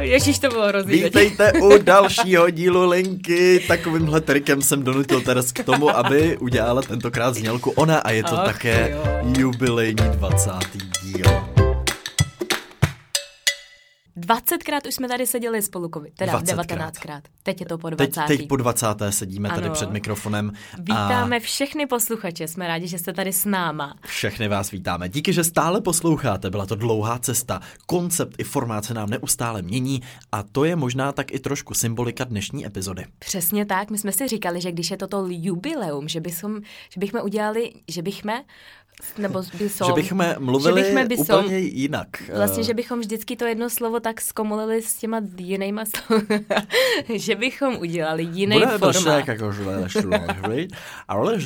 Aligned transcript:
Ježíš, 0.00 0.38
to 0.38 0.48
bylo 0.48 0.68
hrozný. 0.68 0.92
Vítejte 0.92 1.52
u 1.52 1.78
dalšího 1.78 2.50
dílu 2.50 2.88
Linky. 2.88 3.64
Takovýmhle 3.68 4.20
trikem 4.20 4.62
jsem 4.62 4.82
donutil 4.82 5.20
Teres 5.20 5.52
k 5.52 5.64
tomu, 5.64 5.96
aby 5.96 6.36
udělala 6.38 6.82
tentokrát 6.82 7.34
znělku 7.34 7.70
ona 7.70 7.98
a 7.98 8.10
je 8.10 8.22
to 8.22 8.38
Ach, 8.38 8.46
také 8.46 8.90
jo. 8.90 9.32
jubilejní 9.38 10.04
20. 10.16 10.50
díl. 11.02 11.53
20krát 14.26 14.88
už 14.88 14.94
jsme 14.94 15.08
tady 15.08 15.26
seděli 15.26 15.62
spolu, 15.62 15.90
teda 16.16 16.40
20krát. 16.40 16.90
19krát. 16.90 17.20
Teď 17.42 17.60
je 17.60 17.66
to 17.66 17.78
po 17.78 17.90
Teď, 17.90 18.10
20. 18.14 18.20
teď 18.26 18.48
po 18.48 18.56
20. 18.56 18.86
sedíme 19.10 19.48
tady 19.48 19.64
Ano. 19.66 19.74
před 19.74 19.90
mikrofonem. 19.90 20.52
Vítáme 20.78 21.36
A 21.36 21.40
všechny 21.40 21.86
posluchače, 21.86 22.48
jsme 22.48 22.68
rádi, 22.68 22.88
že 22.88 22.98
jste 22.98 23.12
tady 23.12 23.32
s 23.32 23.44
náma. 23.44 23.94
všechny 24.06 24.48
vás 24.48 24.70
vítáme. 24.70 25.08
Díky, 25.08 25.32
že 25.32 25.44
stále 25.44 25.80
posloucháte. 25.80 26.50
Byla 26.50 26.66
to 26.66 26.74
dlouhá 26.74 27.18
cesta. 27.18 27.60
Koncept 27.86 28.34
i 28.38 28.44
formát 28.44 28.84
se 28.84 28.94
nám 28.94 29.10
neustále 29.10 29.62
mění 29.62 30.02
a 30.32 30.42
to 30.42 30.64
je 30.64 30.76
možná 30.76 31.12
tak 31.12 31.32
i 31.32 31.38
trošku 31.38 31.74
symbolika 31.74 32.24
dnešní 32.24 32.66
epizody. 32.66 33.04
Přesně 33.18 33.66
tak, 33.66 33.90
my 33.90 33.98
jsme 33.98 34.12
si 34.12 34.28
říkali, 34.28 34.60
že 34.60 34.72
když 34.72 34.90
je 34.90 34.96
toto 34.96 35.26
jubileum, 35.28 36.08
že, 36.08 36.20
bychom, 36.20 36.60
že 36.90 37.00
bychom 37.00 37.20
udělali, 37.24 37.72
že 37.88 38.02
bychom, 38.02 38.32
nebo 39.18 39.42
bychom, 39.58 39.86
Že 39.86 39.92
bychom 39.92 40.24
mluvili 40.38 40.82
že 40.84 40.88
bychom 40.90 41.08
bysom, 41.08 41.38
úplně 41.44 41.58
jinak. 41.58 42.08
Vlastně, 42.36 42.62
že 42.64 42.74
bychom 42.74 43.00
vždycky 43.00 43.36
to 43.36 43.44
jedno 43.44 43.70
slovo 43.70 44.00
tak 44.00 44.13
zkomolili 44.20 44.82
s 44.82 44.94
těma 44.94 45.20
jinýma 45.36 45.84
že 47.14 47.34
bychom 47.34 47.76
udělali 47.76 48.22
jiný 48.24 48.56
Bude 48.58 48.78
to 48.78 48.92
formát. 48.92 49.04
tak 49.18 49.28
jako 49.28 49.52
žle, 49.52 49.88
šlo, 49.88 50.10
ale 51.08 51.40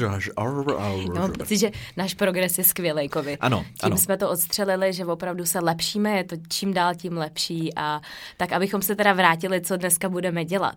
že- 1.03 1.13
mám 1.15 1.33
pocit, 1.33 1.59
že 1.59 1.71
náš 1.97 2.15
progres 2.15 2.59
je 2.59 2.65
skvělý, 2.65 3.09
Kovi. 3.09 3.37
Ano, 3.41 3.59
Tím 3.61 3.69
ano. 3.83 3.97
jsme 3.99 4.17
to 4.17 4.31
odstřelili, 4.31 4.93
že 4.93 5.05
opravdu 5.05 5.47
se 5.47 5.61
lepšíme, 5.61 6.11
je 6.17 6.25
to 6.25 6.37
čím 6.49 6.75
dál 6.75 6.95
tím 6.95 7.17
lepší 7.17 7.75
a 7.77 8.01
tak, 8.37 8.53
abychom 8.53 8.83
se 8.83 8.97
teda 8.97 9.13
vrátili, 9.13 9.61
co 9.61 9.77
dneska 9.77 10.09
budeme 10.09 10.45
dělat. 10.45 10.75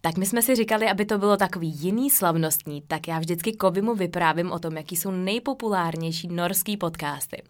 Tak 0.00 0.16
my 0.16 0.26
jsme 0.26 0.42
si 0.42 0.54
říkali, 0.54 0.86
aby 0.88 1.04
to 1.04 1.18
bylo 1.18 1.36
takový 1.36 1.68
jiný 1.68 2.10
slavnostní, 2.10 2.82
tak 2.88 3.08
já 3.08 3.18
vždycky 3.18 3.52
Kovimu 3.52 3.94
vyprávím 3.94 4.52
o 4.52 4.58
tom, 4.58 4.76
jaký 4.76 4.96
jsou 4.96 5.10
nejpopulárnější 5.10 6.28
norský 6.28 6.76
podcasty. 6.76 7.42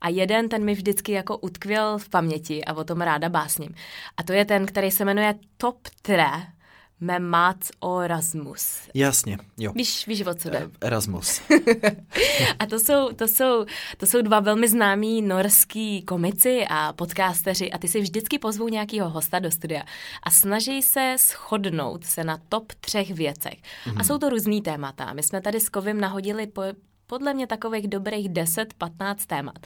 A 0.00 0.08
jeden 0.08 0.48
ten 0.48 0.64
mi 0.64 0.74
vždycky 0.74 1.12
jako 1.12 1.38
utkvěl 1.38 1.98
v 1.98 2.08
paměti 2.08 2.64
a 2.64 2.72
o 2.72 2.84
tom 2.84 3.00
ráda 3.00 3.28
básním. 3.34 3.74
A 4.16 4.22
to 4.22 4.32
je 4.32 4.44
ten, 4.44 4.66
který 4.66 4.90
se 4.90 5.04
jmenuje 5.04 5.34
Top 5.56 5.78
3 6.02 6.16
med 7.00 7.22
Mats 7.22 7.70
och 7.80 8.06
Rasmus. 8.06 8.88
Jasně, 8.94 9.38
jo. 9.58 9.72
Víš, 9.74 10.06
víš, 10.06 10.26
o 10.26 10.34
co 10.34 10.50
jde? 10.50 10.58
Eh, 10.58 10.86
Erasmus. 10.86 11.40
A 12.58 12.66
to 12.66 12.78
jsou, 12.78 13.12
to, 13.12 13.28
jsou, 13.28 13.64
to 13.96 14.06
jsou 14.06 14.22
dva 14.22 14.40
velmi 14.40 14.68
známí 14.68 15.22
norský 15.22 16.02
komici 16.02 16.64
a 16.70 16.92
podcasteři 16.92 17.72
a 17.72 17.78
ty 17.78 17.88
si 17.88 18.00
vždycky 18.00 18.38
pozvou 18.38 18.68
nějakého 18.68 19.10
hosta 19.10 19.38
do 19.38 19.50
studia 19.50 19.82
a 20.22 20.30
snaží 20.30 20.82
se 20.82 21.16
shodnout 21.18 22.04
se 22.04 22.24
na 22.24 22.38
top 22.48 22.72
třech 22.80 23.10
věcech. 23.10 23.54
Mm-hmm. 23.54 24.00
A 24.00 24.04
jsou 24.04 24.18
to 24.18 24.28
různý 24.28 24.62
témata. 24.62 25.12
My 25.12 25.22
jsme 25.22 25.40
tady 25.40 25.60
s 25.60 25.68
Kovim 25.68 26.00
nahodili 26.00 26.46
po, 26.46 26.62
podle 27.06 27.34
mě 27.34 27.46
takových 27.46 27.88
dobrých 27.88 28.30
10-15 28.30 29.14
témat. 29.26 29.58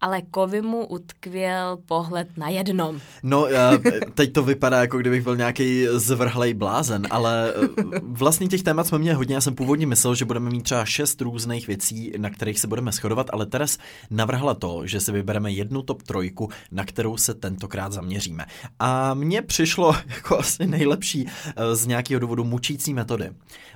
Ale 0.00 0.22
Kovimu 0.22 0.86
utkvěl 0.86 1.78
pohled 1.86 2.28
na 2.36 2.48
jednom. 2.48 3.00
No, 3.22 3.46
já, 3.46 3.78
teď 4.14 4.32
to 4.32 4.42
vypadá, 4.42 4.80
jako 4.80 4.98
kdybych 4.98 5.22
byl 5.22 5.36
nějaký 5.36 5.86
zvrhlej 5.92 6.54
blázen, 6.54 7.06
ale 7.10 7.52
eh, 7.54 8.00
vlastně 8.02 8.48
těch 8.48 8.62
témat 8.62 8.86
jsme 8.86 8.98
měli 8.98 9.16
hodně. 9.16 9.34
Já 9.34 9.40
jsem 9.40 9.54
původně 9.54 9.86
myslel, 9.86 10.14
že 10.14 10.24
budeme 10.24 10.50
mít 10.50 10.62
třeba 10.62 10.84
šest 10.84 11.20
různých 11.20 11.66
věcí, 11.66 12.12
na 12.16 12.30
kterých 12.30 12.60
se 12.60 12.66
budeme 12.66 12.92
shodovat, 12.92 13.26
ale 13.32 13.46
Teres 13.46 13.78
navrhla 14.10 14.54
to, 14.54 14.86
že 14.86 15.00
si 15.00 15.12
vybereme 15.12 15.50
jednu 15.50 15.82
top 15.82 16.02
trojku, 16.02 16.48
na 16.70 16.84
kterou 16.84 17.16
se 17.16 17.34
tentokrát 17.34 17.92
zaměříme. 17.92 18.46
A 18.78 19.14
mně 19.14 19.42
přišlo 19.42 19.96
jako 20.06 20.38
asi 20.38 20.66
nejlepší 20.66 21.26
eh, 21.56 21.76
z 21.76 21.86
nějakého 21.86 22.20
důvodu 22.20 22.44
mučící 22.44 22.94
metody. 22.94 23.30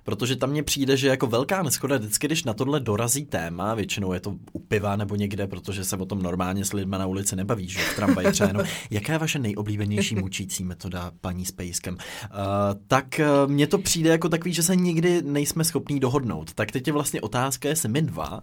Protože 0.04 0.36
tam 0.36 0.50
mně 0.50 0.62
přijde, 0.62 0.96
že 0.96 1.08
jako 1.08 1.26
velká 1.26 1.62
neschoda 1.62 1.96
vždycky, 1.96 2.26
když 2.26 2.44
na 2.44 2.54
tohle 2.54 2.80
dorazí 2.80 3.03
téma, 3.26 3.74
většinou 3.74 4.12
je 4.12 4.20
to 4.20 4.34
u 4.52 4.58
piva 4.58 4.96
nebo 4.96 5.16
někde, 5.16 5.46
protože 5.46 5.84
se 5.84 5.96
o 5.96 6.06
tom 6.06 6.22
normálně 6.22 6.64
s 6.64 6.72
lidmi 6.72 6.96
na 6.98 7.06
ulici 7.06 7.36
nebaví, 7.36 7.68
že 7.68 7.78
v 7.78 7.96
tramvaji 7.96 8.32
třeba 8.32 8.48
jenom. 8.48 8.66
Jaká 8.90 9.12
je 9.12 9.18
vaše 9.18 9.38
nejoblíbenější 9.38 10.14
mučící 10.14 10.64
metoda, 10.64 11.12
paní 11.20 11.46
s 11.46 11.52
pejskem? 11.52 11.94
Uh, 11.94 12.00
tak 12.86 13.20
uh, 13.20 13.50
mně 13.50 13.66
to 13.66 13.78
přijde 13.78 14.10
jako 14.10 14.28
takový, 14.28 14.54
že 14.54 14.62
se 14.62 14.76
nikdy 14.76 15.22
nejsme 15.22 15.64
schopní 15.64 16.00
dohodnout. 16.00 16.54
Tak 16.54 16.72
teď 16.72 16.86
je 16.86 16.92
vlastně 16.92 17.20
otázka, 17.20 17.68
jestli 17.68 17.88
my 17.88 18.02
dva 18.02 18.40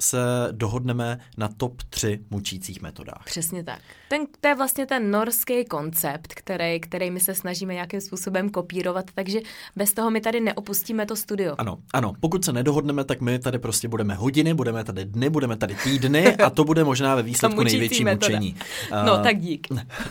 se 0.00 0.18
dohodneme 0.52 1.18
na 1.36 1.48
top 1.56 1.82
3 1.82 2.20
mučících 2.30 2.82
metodách. 2.82 3.22
Přesně 3.24 3.64
tak. 3.64 3.78
Ten, 4.08 4.26
to 4.40 4.48
je 4.48 4.54
vlastně 4.54 4.86
ten 4.86 5.10
norský 5.10 5.64
koncept, 5.64 6.34
který, 6.34 6.80
který 6.80 7.10
my 7.10 7.20
se 7.20 7.34
snažíme 7.34 7.74
nějakým 7.74 8.00
způsobem 8.00 8.50
kopírovat, 8.50 9.04
takže 9.14 9.40
bez 9.76 9.92
toho 9.92 10.10
my 10.10 10.20
tady 10.20 10.40
neopustíme 10.40 11.06
to 11.06 11.16
studio. 11.16 11.54
Ano, 11.58 11.78
ano, 11.92 12.12
pokud 12.20 12.44
se 12.44 12.52
nedohodneme, 12.52 13.04
tak 13.04 13.20
my 13.20 13.38
tady 13.38 13.58
prostě 13.58 13.88
budeme 13.88 14.14
hodiny, 14.14 14.54
budeme 14.54 14.84
tady 14.84 15.04
dny, 15.04 15.30
budeme 15.30 15.56
tady 15.56 15.74
týdny 15.84 16.36
a 16.36 16.50
to 16.50 16.64
bude 16.64 16.84
možná 16.84 17.14
ve 17.14 17.22
výsledku 17.28 17.62
největší 17.62 18.04
metoda. 18.04 18.36
mučení. 18.38 18.56
No, 19.06 19.14
Uh, 19.18 19.22
tak 19.22 19.38
dík. 19.38 19.66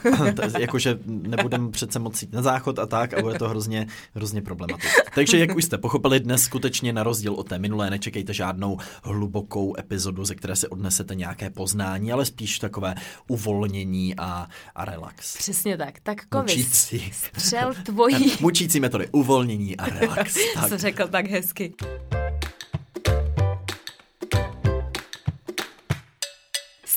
jakože 0.59 0.99
nebudeme 1.05 1.71
přece 1.71 1.99
moc 1.99 2.21
jít 2.21 2.33
na 2.33 2.41
záchod 2.41 2.79
a 2.79 2.85
tak 2.85 3.13
a 3.13 3.21
bude 3.21 3.39
to 3.39 3.49
hrozně, 3.49 3.87
hrozně 4.15 4.41
problematické. 4.41 5.01
Takže 5.15 5.37
jak 5.37 5.55
už 5.55 5.63
jste 5.63 5.77
pochopili, 5.77 6.19
dnes 6.19 6.41
skutečně 6.41 6.93
na 6.93 7.03
rozdíl 7.03 7.33
od 7.33 7.49
té 7.49 7.59
minulé 7.59 7.89
nečekejte 7.89 8.33
žádnou 8.33 8.77
hlubokou 9.03 9.75
epizodu, 9.77 10.25
ze 10.25 10.35
které 10.35 10.55
si 10.55 10.67
odnesete 10.67 11.15
nějaké 11.15 11.49
poznání, 11.49 12.11
ale 12.11 12.25
spíš 12.25 12.59
takové 12.59 12.95
uvolnění 13.27 14.15
a, 14.17 14.47
a 14.75 14.85
relax. 14.85 15.37
Přesně 15.37 15.77
tak. 15.77 15.99
Tak 15.99 16.25
Kovis, 16.25 16.57
Mučící. 16.57 17.11
střel 17.37 17.73
tvojí... 17.85 18.33
Mučící 18.39 18.79
metody, 18.79 19.07
uvolnění 19.11 19.77
a 19.77 19.85
relax. 19.85 20.37
Tak. 20.55 20.69
Co 20.69 20.77
řekl 20.77 21.07
tak 21.07 21.27
hezky. 21.27 21.73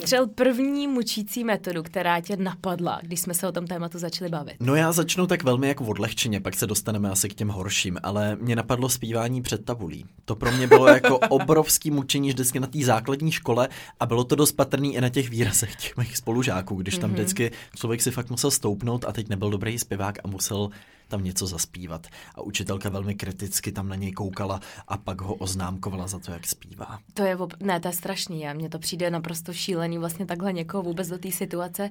Střel 0.01 0.27
první 0.27 0.89
mučící 0.89 1.45
metodu, 1.45 1.83
která 1.83 2.21
tě 2.21 2.37
napadla, 2.37 3.01
když 3.03 3.21
jsme 3.21 3.35
se 3.35 3.49
o 3.49 3.53
tom 3.53 3.67
tématu 3.67 3.99
začali 3.99 4.31
bavit. 4.31 4.55
No 4.61 4.75
já 4.75 4.93
začnu 4.93 5.27
tak 5.27 5.43
velmi 5.43 5.69
jako 5.69 5.85
odlehčeně, 5.85 6.41
pak 6.41 6.55
se 6.55 6.67
dostaneme 6.67 7.11
asi 7.11 7.29
k 7.29 7.35
těm 7.35 7.49
horším, 7.49 7.99
ale 8.03 8.37
mě 8.41 8.57
napadlo 8.57 8.89
zpívání 8.89 9.43
před 9.43 9.65
tabulí. 9.65 10.05
To 10.25 10.37
pro 10.37 10.53
mě 10.53 10.67
bylo 10.67 10.89
jako 10.89 11.19
obrovský 11.29 11.91
mučení 11.91 12.29
vždycky 12.29 12.61
na 12.61 12.67
té 12.67 12.79
základní 12.79 13.33
škole 13.33 13.69
a 14.01 14.07
bylo 14.07 14.25
to 14.25 14.37
dost 14.37 14.53
patrný 14.53 14.95
i 14.95 15.01
na 15.01 15.09
těch 15.09 15.31
výrazech 15.31 15.77
těch 15.77 15.97
mých 15.97 16.17
spolužáků, 16.17 16.75
když 16.75 16.99
tam 16.99 17.11
vždycky 17.11 17.51
člověk 17.77 18.03
si 18.03 18.11
fakt 18.11 18.31
musel 18.31 18.51
stoupnout 18.51 19.05
a 19.05 19.13
teď 19.13 19.29
nebyl 19.29 19.51
dobrý 19.51 19.79
zpěvák 19.79 20.19
a 20.25 20.29
musel 20.29 20.71
tam 21.11 21.25
něco 21.25 21.47
zaspívat. 21.47 22.07
A 22.35 22.43
učitelka 22.43 22.89
velmi 22.89 23.15
kriticky 23.15 23.73
tam 23.73 23.89
na 23.89 23.97
něj 23.97 24.13
koukala 24.13 24.61
a 24.89 24.97
pak 24.97 25.21
ho 25.21 25.35
oznámkovala 25.35 26.07
za 26.07 26.19
to, 26.19 26.33
jak 26.33 26.47
zpívá. 26.47 26.99
To 27.15 27.23
je, 27.23 27.37
ob... 27.37 27.53
ne, 27.63 27.81
to 27.81 27.89
je 27.89 27.93
strašný 27.93 28.49
a 28.49 28.53
mně 28.53 28.69
to 28.69 28.79
přijde 28.79 29.11
naprosto 29.11 29.53
šílený 29.53 29.99
vlastně 29.99 30.27
takhle 30.27 30.53
někoho 30.53 30.83
vůbec 30.83 31.09
do 31.09 31.19
té 31.19 31.31
situace 31.31 31.91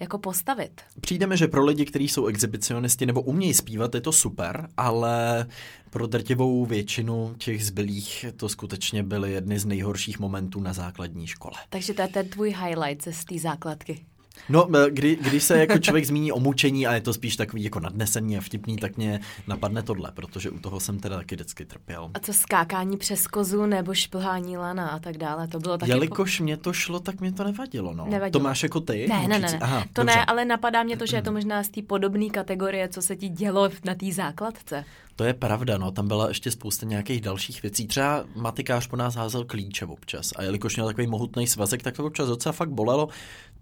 jako 0.00 0.18
postavit. 0.18 0.80
Přijde 1.00 1.26
mi, 1.26 1.36
že 1.36 1.48
pro 1.48 1.64
lidi, 1.64 1.84
kteří 1.84 2.08
jsou 2.08 2.26
exhibicionisti 2.26 3.06
nebo 3.06 3.22
umějí 3.22 3.54
zpívat, 3.54 3.94
je 3.94 4.00
to 4.00 4.12
super, 4.12 4.68
ale 4.76 5.46
pro 5.90 6.06
drtivou 6.06 6.66
většinu 6.66 7.34
těch 7.38 7.64
zbylých 7.64 8.26
to 8.36 8.48
skutečně 8.48 9.02
byly 9.02 9.32
jedny 9.32 9.58
z 9.58 9.64
nejhorších 9.64 10.18
momentů 10.18 10.60
na 10.60 10.72
základní 10.72 11.26
škole. 11.26 11.54
Takže 11.70 11.94
to 11.94 12.02
je 12.02 12.08
ten 12.08 12.28
tvůj 12.28 12.48
highlight 12.48 13.04
ze 13.04 13.12
z 13.12 13.24
té 13.24 13.38
základky. 13.38 14.06
No, 14.48 14.68
eh, 14.76 14.90
kdy, 14.90 15.16
když 15.16 15.42
se 15.42 15.58
jako 15.58 15.78
člověk 15.78 16.06
zmíní 16.06 16.32
o 16.32 16.40
mučení 16.40 16.86
a 16.86 16.94
je 16.94 17.00
to 17.00 17.12
spíš 17.12 17.36
takový 17.36 17.64
jako 17.64 17.80
nadnesený 17.80 18.38
a 18.38 18.40
vtipný, 18.40 18.76
tak 18.76 18.96
mě 18.96 19.20
napadne 19.46 19.82
tohle, 19.82 20.12
protože 20.14 20.50
u 20.50 20.58
toho 20.58 20.80
jsem 20.80 20.98
teda 20.98 21.16
taky 21.16 21.34
vždycky 21.34 21.64
trpěl. 21.64 22.10
A 22.14 22.18
co 22.18 22.32
skákání 22.32 22.96
přes 22.96 23.26
kozu 23.26 23.66
nebo 23.66 23.94
šplhání 23.94 24.56
lana 24.56 24.88
a 24.88 24.98
tak 24.98 25.18
dále, 25.18 25.48
to 25.48 25.58
bylo 25.58 25.78
taky... 25.78 25.92
Jelikož 25.92 26.40
mě 26.40 26.56
to 26.56 26.72
šlo, 26.72 27.00
tak 27.00 27.20
mě 27.20 27.32
to 27.32 27.44
nevadilo, 27.44 27.94
no. 27.94 28.04
Nevadilo. 28.04 28.30
To 28.30 28.40
máš 28.40 28.62
jako 28.62 28.80
ty? 28.80 29.06
Ne, 29.08 29.28
ne, 29.28 29.38
ne, 29.38 29.52
ne. 29.52 29.58
Aha, 29.60 29.80
to 29.92 30.02
dobře. 30.02 30.16
ne, 30.16 30.24
ale 30.24 30.44
napadá 30.44 30.82
mě 30.82 30.96
to, 30.96 31.06
že 31.06 31.16
je 31.16 31.22
to 31.22 31.32
možná 31.32 31.62
z 31.62 31.68
té 31.68 31.82
podobné 31.82 32.30
kategorie, 32.30 32.88
co 32.88 33.02
se 33.02 33.16
ti 33.16 33.28
dělo 33.28 33.70
na 33.84 33.94
té 33.94 34.12
základce. 34.12 34.84
To 35.16 35.24
je 35.24 35.34
pravda, 35.34 35.78
no, 35.78 35.90
tam 35.90 36.08
byla 36.08 36.28
ještě 36.28 36.50
spousta 36.50 36.86
nějakých 36.86 37.20
dalších 37.20 37.62
věcí. 37.62 37.86
Třeba 37.86 38.24
matikář 38.34 38.86
po 38.86 38.96
nás 38.96 39.14
házel 39.14 39.44
klíče 39.44 39.86
občas 39.86 40.32
a 40.36 40.42
jelikož 40.42 40.76
měl 40.76 40.86
takový 40.86 41.06
mohutný 41.06 41.46
svazek, 41.46 41.82
tak 41.82 41.96
to 41.96 42.04
občas 42.04 42.28
docela 42.28 42.52
fakt 42.52 42.70
bolelo. 42.70 43.08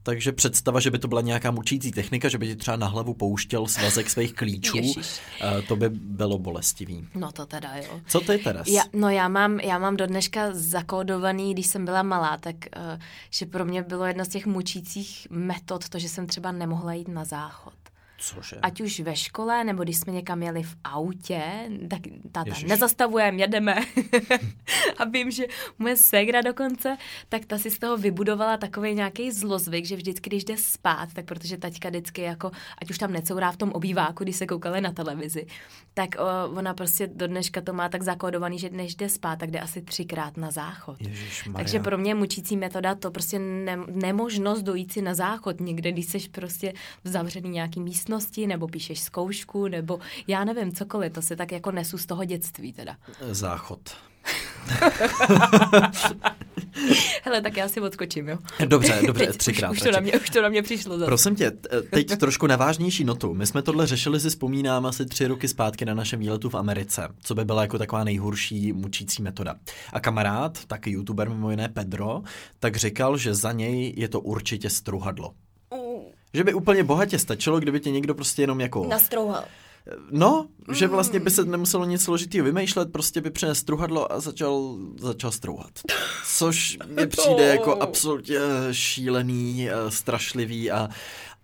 Takže 0.06 0.32
představa, 0.32 0.80
že 0.80 0.90
by 0.90 0.98
to 0.98 1.08
byla 1.08 1.20
nějaká 1.20 1.50
mučící 1.50 1.92
technika, 1.92 2.28
že 2.28 2.38
by 2.38 2.46
ti 2.46 2.56
třeba 2.56 2.76
na 2.76 2.86
hlavu 2.86 3.14
pouštěl 3.14 3.66
svazek 3.66 4.10
svých 4.10 4.34
klíčů, 4.34 4.76
Ježiš. 4.76 5.20
eh, 5.40 5.62
to 5.62 5.76
by 5.76 5.88
bylo 5.88 6.38
bolestivý. 6.38 7.08
No 7.14 7.32
to 7.32 7.46
teda 7.46 7.76
jo. 7.76 8.00
Co 8.06 8.20
ty, 8.20 8.38
Teres? 8.38 8.68
Já, 8.68 8.82
no 8.92 9.10
já 9.10 9.28
mám, 9.28 9.60
já 9.60 9.78
mám 9.78 9.96
do 9.96 10.06
dneška 10.06 10.48
zakódovaný, 10.52 11.54
když 11.54 11.66
jsem 11.66 11.84
byla 11.84 12.02
malá, 12.02 12.36
tak 12.36 12.56
uh, 12.76 12.82
že 13.30 13.46
pro 13.46 13.64
mě 13.64 13.82
bylo 13.82 14.04
jedna 14.04 14.24
z 14.24 14.28
těch 14.28 14.46
mučících 14.46 15.26
metod 15.30 15.88
to, 15.88 15.98
že 15.98 16.08
jsem 16.08 16.26
třeba 16.26 16.52
nemohla 16.52 16.92
jít 16.92 17.08
na 17.08 17.24
záchod. 17.24 17.74
Cože? 18.24 18.56
Ať 18.62 18.80
už 18.80 19.00
ve 19.00 19.16
škole, 19.16 19.64
nebo 19.64 19.82
když 19.82 19.96
jsme 19.96 20.12
někam 20.12 20.42
jeli 20.42 20.62
v 20.62 20.76
autě, 20.84 21.42
tak 21.90 22.00
táta, 22.32 22.48
Ježiš. 22.48 22.64
nezastavujeme, 22.64 23.38
jedeme. 23.38 23.74
a 24.98 25.04
vím, 25.04 25.30
že 25.30 25.44
moje 25.78 25.96
ségra 25.96 26.40
dokonce, 26.40 26.96
tak 27.28 27.44
ta 27.44 27.58
si 27.58 27.70
z 27.70 27.78
toho 27.78 27.96
vybudovala 27.96 28.56
takový 28.56 28.94
nějaký 28.94 29.32
zlozvyk, 29.32 29.84
že 29.84 29.96
vždycky, 29.96 30.30
když 30.30 30.44
jde 30.44 30.56
spát, 30.56 31.08
tak 31.12 31.24
protože 31.24 31.56
taťka 31.56 31.88
vždycky 31.88 32.22
jako, 32.22 32.50
ať 32.82 32.90
už 32.90 32.98
tam 32.98 33.12
necourá 33.12 33.52
v 33.52 33.56
tom 33.56 33.70
obýváku, 33.72 34.24
když 34.24 34.36
se 34.36 34.46
koukali 34.46 34.80
na 34.80 34.92
televizi, 34.92 35.46
tak 35.94 36.08
o, 36.18 36.56
ona 36.56 36.74
prostě 36.74 37.06
do 37.06 37.26
dneška 37.26 37.60
to 37.60 37.72
má 37.72 37.88
tak 37.88 38.02
zakódovaný, 38.02 38.58
že 38.58 38.70
než 38.70 38.94
jde 38.94 39.08
spát, 39.08 39.38
tak 39.38 39.50
jde 39.50 39.60
asi 39.60 39.82
třikrát 39.82 40.36
na 40.36 40.50
záchod. 40.50 40.96
Ježišmarja. 41.00 41.64
Takže 41.64 41.80
pro 41.80 41.98
mě 41.98 42.14
mučící 42.14 42.56
metoda 42.56 42.94
to 42.94 43.10
prostě 43.10 43.38
ne, 43.38 43.78
nemožnost 43.90 44.62
dojít 44.62 44.92
si 44.92 45.02
na 45.02 45.14
záchod 45.14 45.60
někde, 45.60 45.92
když 45.92 46.06
jsi 46.06 46.28
prostě 46.28 46.72
v 47.04 47.08
zavřený 47.08 47.48
nějaký 47.48 47.80
místnosti, 47.80 48.13
nebo 48.46 48.68
píšeš 48.68 49.00
zkoušku, 49.00 49.68
nebo 49.68 49.98
já 50.26 50.44
nevím, 50.44 50.72
cokoliv, 50.72 51.12
to 51.12 51.22
se 51.22 51.36
tak 51.36 51.52
jako 51.52 51.70
nesu 51.70 51.98
z 51.98 52.06
toho 52.06 52.24
dětství 52.24 52.72
teda. 52.72 52.96
Záchod. 53.30 53.80
Hele, 57.22 57.42
tak 57.42 57.56
já 57.56 57.68
si 57.68 57.80
odskočím, 57.80 58.28
jo. 58.28 58.38
Dobře, 58.66 59.02
dobře, 59.06 59.26
Teď 59.26 59.36
třikrát. 59.36 59.70
Už, 59.70 59.76
už, 59.76 59.82
to 59.82 59.90
na 59.90 60.00
mě, 60.00 60.12
už 60.12 60.30
to 60.30 60.42
na 60.42 60.48
mě 60.48 60.62
přišlo 60.62 60.98
zase. 60.98 61.06
Prosím 61.06 61.36
tě, 61.36 61.52
teď 61.90 62.16
trošku 62.18 62.46
na 62.46 62.56
vážnější 62.56 63.04
notu. 63.04 63.34
My 63.34 63.46
jsme 63.46 63.62
tohle 63.62 63.86
řešili, 63.86 64.20
si 64.20 64.28
vzpomínám, 64.28 64.86
asi 64.86 65.06
tři 65.06 65.26
roky 65.26 65.48
zpátky 65.48 65.84
na 65.84 65.94
našem 65.94 66.20
výletu 66.20 66.50
v 66.50 66.54
Americe, 66.54 67.08
co 67.20 67.34
by 67.34 67.44
byla 67.44 67.62
jako 67.62 67.78
taková 67.78 68.04
nejhorší 68.04 68.72
mučící 68.72 69.22
metoda. 69.22 69.54
A 69.92 70.00
kamarád, 70.00 70.64
taky 70.64 70.90
youtuber 70.90 71.28
mimo 71.28 71.50
jiné 71.50 71.68
Pedro, 71.68 72.22
tak 72.58 72.76
říkal, 72.76 73.16
že 73.16 73.34
za 73.34 73.52
něj 73.52 73.94
je 73.96 74.08
to 74.08 74.20
určitě 74.20 74.70
struhadlo. 74.70 75.34
Že 76.34 76.44
by 76.44 76.54
úplně 76.54 76.84
bohatě 76.84 77.18
stačilo, 77.18 77.60
kdyby 77.60 77.80
tě 77.80 77.90
někdo 77.90 78.14
prostě 78.14 78.42
jenom 78.42 78.60
jako... 78.60 78.86
Nastrouhal. 78.88 79.44
No, 80.10 80.46
že 80.72 80.86
vlastně 80.86 81.20
by 81.20 81.30
se 81.30 81.44
nemuselo 81.44 81.84
nic 81.84 82.02
složitého 82.02 82.44
vymýšlet, 82.44 82.92
prostě 82.92 83.20
by 83.20 83.30
přinesl 83.30 83.60
struhadlo 83.60 84.12
a 84.12 84.20
začal, 84.20 84.76
začal 84.98 85.30
strouhat. 85.30 85.70
Což 86.36 86.78
mi 86.86 87.06
přijde 87.06 87.46
jako 87.46 87.74
absolutně 87.74 88.38
šílený, 88.72 89.68
eh, 89.70 89.90
strašlivý 89.90 90.70
a, 90.70 90.88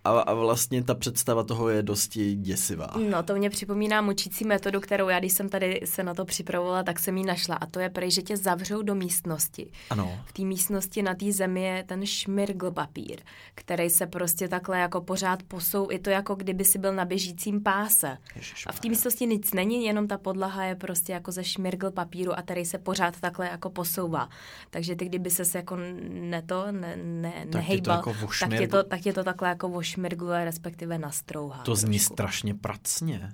a, 0.03 0.09
a 0.19 0.33
vlastně 0.33 0.83
ta 0.83 0.95
představa 0.95 1.43
toho 1.43 1.69
je 1.69 1.83
dosti 1.83 2.35
děsivá. 2.35 2.87
No, 3.09 3.23
to 3.23 3.35
mě 3.35 3.49
připomíná 3.49 4.01
mučící 4.01 4.45
metodu, 4.45 4.79
kterou 4.79 5.09
já, 5.09 5.19
když 5.19 5.33
jsem 5.33 5.49
tady 5.49 5.81
se 5.85 6.03
na 6.03 6.13
to 6.13 6.25
připravovala, 6.25 6.83
tak 6.83 6.99
jsem 6.99 7.17
ji 7.17 7.25
našla. 7.25 7.55
A 7.55 7.65
to 7.65 7.79
je 7.79 7.89
prej, 7.89 8.11
že 8.11 8.21
tě 8.21 8.37
zavřou 8.37 8.81
do 8.81 8.95
místnosti. 8.95 9.71
Ano. 9.89 10.19
V 10.25 10.33
té 10.33 10.41
místnosti 10.41 11.01
na 11.01 11.15
té 11.15 11.31
zemi 11.31 11.63
je 11.63 11.83
ten 11.83 12.05
šmirgl 12.05 12.71
papír, 12.71 13.19
který 13.55 13.89
se 13.89 14.07
prostě 14.07 14.47
takhle 14.47 14.79
jako 14.79 15.01
pořád 15.01 15.43
posou. 15.43 15.91
Je 15.91 15.99
to 15.99 16.09
jako 16.09 16.35
kdyby 16.35 16.65
si 16.65 16.79
byl 16.79 16.93
na 16.93 17.05
běžícím 17.05 17.63
páse. 17.63 18.17
Ježišmarja. 18.35 18.65
A 18.65 18.71
v 18.71 18.79
té 18.79 18.89
místnosti 18.89 19.25
nic 19.25 19.53
není, 19.53 19.85
jenom 19.85 20.07
ta 20.07 20.17
podlaha 20.17 20.63
je 20.63 20.75
prostě 20.75 21.13
jako 21.13 21.31
ze 21.31 21.43
šmirgl 21.43 21.91
papíru 21.91 22.33
a 22.33 22.41
který 22.41 22.65
se 22.65 22.77
pořád 22.77 23.19
takhle 23.19 23.47
jako 23.47 23.69
posouvá. 23.69 24.29
Takže 24.69 24.95
ty, 24.95 25.05
kdyby 25.05 25.29
ses 25.29 25.55
jako 25.55 25.77
ne 26.09 26.41
to, 26.41 26.71
ne, 26.71 26.95
ne, 27.03 27.45
to 27.51 27.57
nehejbal, 27.57 27.97
jako 27.97 28.13
tak, 28.39 28.49
tě 28.49 28.67
to, 28.67 28.83
tak 28.83 29.01
tě 29.01 29.13
to 29.13 29.23
takhle 29.23 29.49
jako 29.49 29.69
vošmirgluje, 29.91 30.45
respektive 30.45 30.97
nastrouhá. 30.97 31.63
To 31.63 31.75
zní 31.75 31.97
trošku. 31.97 32.13
strašně 32.13 32.53
pracně. 32.53 33.33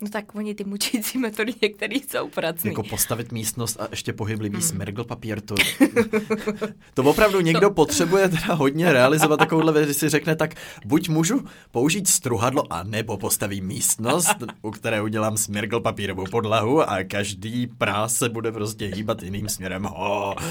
No 0.00 0.08
tak 0.10 0.34
oni 0.34 0.54
ty 0.54 0.64
mučící 0.64 1.18
metody 1.18 1.54
některý 1.62 1.96
jsou 2.08 2.28
pracný. 2.28 2.70
Jako 2.70 2.82
postavit 2.82 3.32
místnost 3.32 3.80
a 3.80 3.88
ještě 3.90 4.12
pohyblivý 4.12 4.62
smirgl 4.62 5.04
papír, 5.04 5.40
to, 5.40 5.54
to 6.94 7.02
opravdu 7.02 7.40
někdo 7.40 7.70
potřebuje 7.70 8.28
teda 8.28 8.54
hodně 8.54 8.92
realizovat 8.92 9.36
takovouhle 9.36 9.72
věc, 9.72 9.84
když 9.84 9.96
si 9.96 10.08
řekne, 10.08 10.36
tak 10.36 10.54
buď 10.84 11.08
můžu 11.08 11.44
použít 11.70 12.08
struhadlo, 12.08 12.72
a 12.72 12.82
nebo 12.82 13.16
postavím 13.16 13.66
místnost, 13.66 14.36
u 14.62 14.70
které 14.70 15.02
udělám 15.02 15.36
smirgl 15.36 15.80
papírovou 15.80 16.24
podlahu 16.30 16.90
a 16.90 17.04
každý 17.04 17.66
prás 17.66 18.14
se 18.14 18.28
bude 18.28 18.52
prostě 18.52 18.86
hýbat 18.86 19.22
jiným 19.22 19.48
směrem. 19.48 19.82
Ho. 19.84 20.34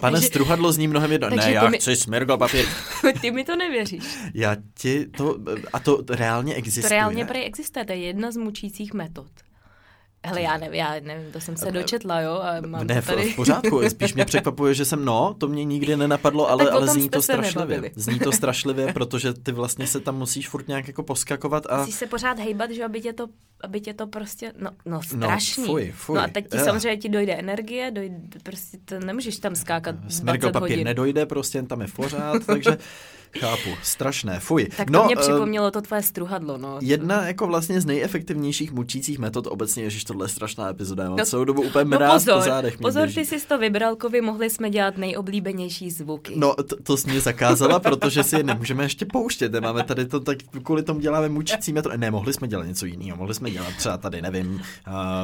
Pane 0.00 0.12
Takže- 0.12 0.26
struhadlo 0.28 0.72
zní 0.72 0.88
mnohem 0.88 1.12
jedno. 1.12 1.28
takže 1.28 1.46
Ne, 1.48 1.52
to 1.60 1.64
já 1.64 1.68
mi- 1.70 1.78
chci 1.78 1.96
smirgl 1.96 2.36
papír. 2.36 2.64
ty 3.20 3.30
mi 3.30 3.44
to 3.44 3.56
nevěříš. 3.56 4.04
Já 4.34 4.56
ti 4.74 5.06
to, 5.06 5.36
a 5.72 5.78
to 5.80 6.02
reálně 6.08 6.52
To 6.52 6.58
existuje. 6.58 7.05
Reálně 7.08 7.24
prej 7.24 7.46
existuje, 7.46 7.84
to 7.84 7.92
je 7.92 7.98
jedna 7.98 8.30
z 8.30 8.36
mučících 8.36 8.94
metod. 8.94 9.45
Hele, 10.24 10.42
já 10.42 10.56
nevím, 10.56 10.74
já 10.74 10.94
nevím, 11.00 11.32
to 11.32 11.40
jsem 11.40 11.56
se 11.56 11.70
dočetla, 11.72 12.20
jo, 12.20 12.32
a 12.32 12.66
mám 12.66 12.86
ne, 12.86 13.02
to 13.02 13.06
tady. 13.08 13.32
v, 13.32 13.36
pořádku, 13.36 13.80
spíš 13.88 14.14
mě 14.14 14.24
překvapuje, 14.32 14.74
že 14.74 14.84
jsem, 14.84 15.04
no, 15.04 15.34
to 15.38 15.48
mě 15.48 15.64
nikdy 15.64 15.96
nenapadlo, 15.96 16.50
ale, 16.50 16.70
ale 16.70 16.88
zní 16.88 17.08
to 17.08 17.22
strašlivě. 17.22 17.66
nebavili. 17.76 17.90
Zní 17.96 18.18
to 18.18 18.32
strašlivě, 18.32 18.92
protože 18.92 19.34
ty 19.34 19.52
vlastně 19.52 19.86
se 19.86 20.00
tam 20.00 20.18
musíš 20.18 20.48
furt 20.48 20.68
nějak 20.68 20.86
jako 20.88 21.02
poskakovat 21.02 21.66
a 21.70 21.78
Musíš 21.78 21.94
se 21.94 22.06
pořád 22.06 22.38
hejbat, 22.38 22.70
že 22.70 22.84
aby 22.84 23.00
tě 23.00 23.12
to, 23.12 23.26
aby 23.60 23.80
tě 23.80 23.94
to 23.94 24.06
prostě, 24.06 24.52
no, 24.58 24.70
no 24.84 25.02
strašný. 25.02 25.64
fuj, 25.64 25.92
fuj. 25.96 26.16
No 26.16 26.22
a 26.22 26.28
teď 26.28 26.44
ti 26.50 26.56
Eh. 26.58 26.64
samozřejmě 26.64 26.96
ti 26.96 27.08
dojde 27.08 27.32
energie, 27.34 27.90
dojde, 27.90 28.16
prostě 28.42 28.78
to 28.84 29.00
nemůžeš 29.00 29.36
tam 29.38 29.54
skákat 29.54 29.94
20 29.96 30.16
smirgl 30.18 30.50
papír 30.52 30.70
hodin. 30.70 30.84
nedojde, 30.84 31.26
prostě 31.26 31.58
jen 31.58 31.66
tam 31.66 31.80
je 31.80 31.86
pořád, 31.96 32.42
takže 32.46 32.78
chápu, 33.40 33.70
strašné, 33.82 34.40
fuj. 34.40 34.68
Tak 34.76 34.86
to 34.86 34.92
no, 34.92 35.04
mě 35.04 35.14
eh, 35.18 35.20
připomnělo 35.20 35.70
to 35.70 35.82
tvoje 35.82 36.02
struhadlo, 36.02 36.58
no. 36.58 36.78
Jedna 36.82 37.26
jako 37.26 37.46
vlastně 37.46 37.80
z 37.80 37.86
nejefektivnějších 37.86 38.72
mučících 38.72 39.18
metod 39.18 39.46
obecně, 39.46 39.82
ježiš, 39.82 40.04
tohle 40.16 40.24
je 40.24 40.28
strašná 40.28 40.68
epizoda, 40.68 41.02
já 41.02 41.08
mám 41.10 41.18
No- 41.18 41.24
celou 41.24 41.44
dobu 41.44 41.62
úplně 41.62 41.84
No 41.84 41.96
mráz 41.96 42.24
po 42.24 42.30
pozor, 42.32 42.48
zádech. 42.48 42.78
mě 42.78 42.82
pozor, 42.82 43.02
běží. 43.02 43.14
ty 43.14 43.24
jsi 43.40 43.46
to 43.46 43.58
vybral, 43.58 43.96
Kovi, 43.96 44.20
mohli 44.20 44.50
jsme 44.50 44.70
dělat 44.70 44.96
nejoblíbenější 44.96 45.90
zvuky. 45.90 46.32
No, 46.36 46.54
to, 46.54 46.76
to 46.82 46.96
jsi 46.96 47.10
mě 47.10 47.20
zakázala, 47.20 47.78
protože 47.80 48.22
si 48.22 48.36
je 48.36 48.42
nemůžeme 48.42 48.84
ještě 48.84 49.06
pouštět. 49.06 49.52
Máme 49.60 49.82
tady 49.82 50.06
to, 50.06 50.20
tak 50.20 50.38
kvůli 50.62 50.82
tomu 50.82 51.00
děláme 51.00 51.28
mučící 51.28 51.72
metody. 51.72 51.98
Ne, 51.98 52.10
mohli 52.10 52.32
jsme 52.32 52.48
dělat 52.48 52.64
něco 52.66 52.86
jiného. 52.86 53.16
Mohli 53.16 53.34
jsme 53.34 53.50
dělat 53.50 53.74
třeba 53.78 53.96
tady, 53.96 54.22
nevím, 54.22 54.54
uh, 54.54 54.60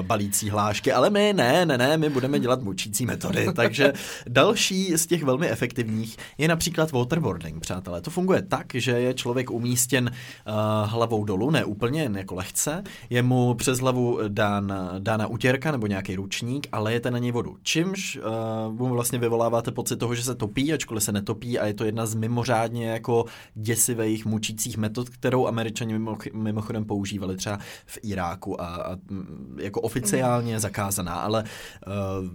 balící 0.07 0.51
hlášky, 0.51 0.93
ale 0.93 1.11
my 1.11 1.33
ne, 1.33 1.67
ne, 1.67 1.79
ne, 1.79 1.97
my 1.97 2.09
budeme 2.11 2.41
dělat 2.41 2.63
mučící 2.63 3.07
metody. 3.07 3.47
Takže 3.57 3.93
další 4.29 4.93
z 4.97 5.07
těch 5.07 5.23
velmi 5.25 5.49
efektivních 5.49 6.17
je 6.39 6.49
například 6.49 6.93
waterboarding, 6.93 7.61
přátelé. 7.61 8.01
To 8.01 8.11
funguje 8.11 8.43
tak, 8.43 8.67
že 8.75 8.91
je 8.91 9.15
člověk 9.15 9.51
umístěn 9.51 10.11
uh, 10.47 10.91
hlavou 10.91 11.25
dolů, 11.25 11.51
ne 11.51 11.65
úplně, 11.65 12.03
jen 12.03 12.17
jako 12.17 12.35
lehce. 12.35 12.85
Je 13.11 13.23
mu 13.23 13.55
přes 13.55 13.79
hlavu 13.79 14.19
dán, 14.29 14.72
dána 14.99 15.27
utěrka 15.27 15.73
nebo 15.73 15.87
nějaký 15.87 16.17
ručník 16.17 16.67
a 16.73 16.79
lejete 16.79 17.11
na 17.11 17.19
něj 17.19 17.33
vodu. 17.33 17.57
Čímž 17.63 18.17
uh, 18.17 18.75
mu 18.75 18.89
vlastně 18.89 19.19
vyvoláváte 19.19 19.71
pocit 19.71 19.97
toho, 19.97 20.15
že 20.15 20.23
se 20.23 20.35
topí, 20.35 20.73
ačkoliv 20.73 21.03
se 21.03 21.13
netopí 21.13 21.59
a 21.59 21.67
je 21.67 21.75
to 21.75 21.85
jedna 21.85 22.07
z 22.07 22.15
mimořádně 22.15 22.91
jako 22.91 23.25
děsivých 23.55 24.27
mučících 24.27 24.77
metod, 24.77 25.09
kterou 25.09 25.47
američani 25.47 25.93
mimo, 25.93 26.19
mimochodem 26.33 26.85
používali 26.85 27.37
třeba 27.37 27.59
v 27.87 27.99
Iráku 28.03 28.61
a, 28.61 28.67
a 28.67 28.97
mm, 29.11 29.57
jako 29.61 29.81
oficiálně 29.81 30.61
zakázaná, 30.61 31.15
ale 31.15 31.45
uh, 31.87 32.29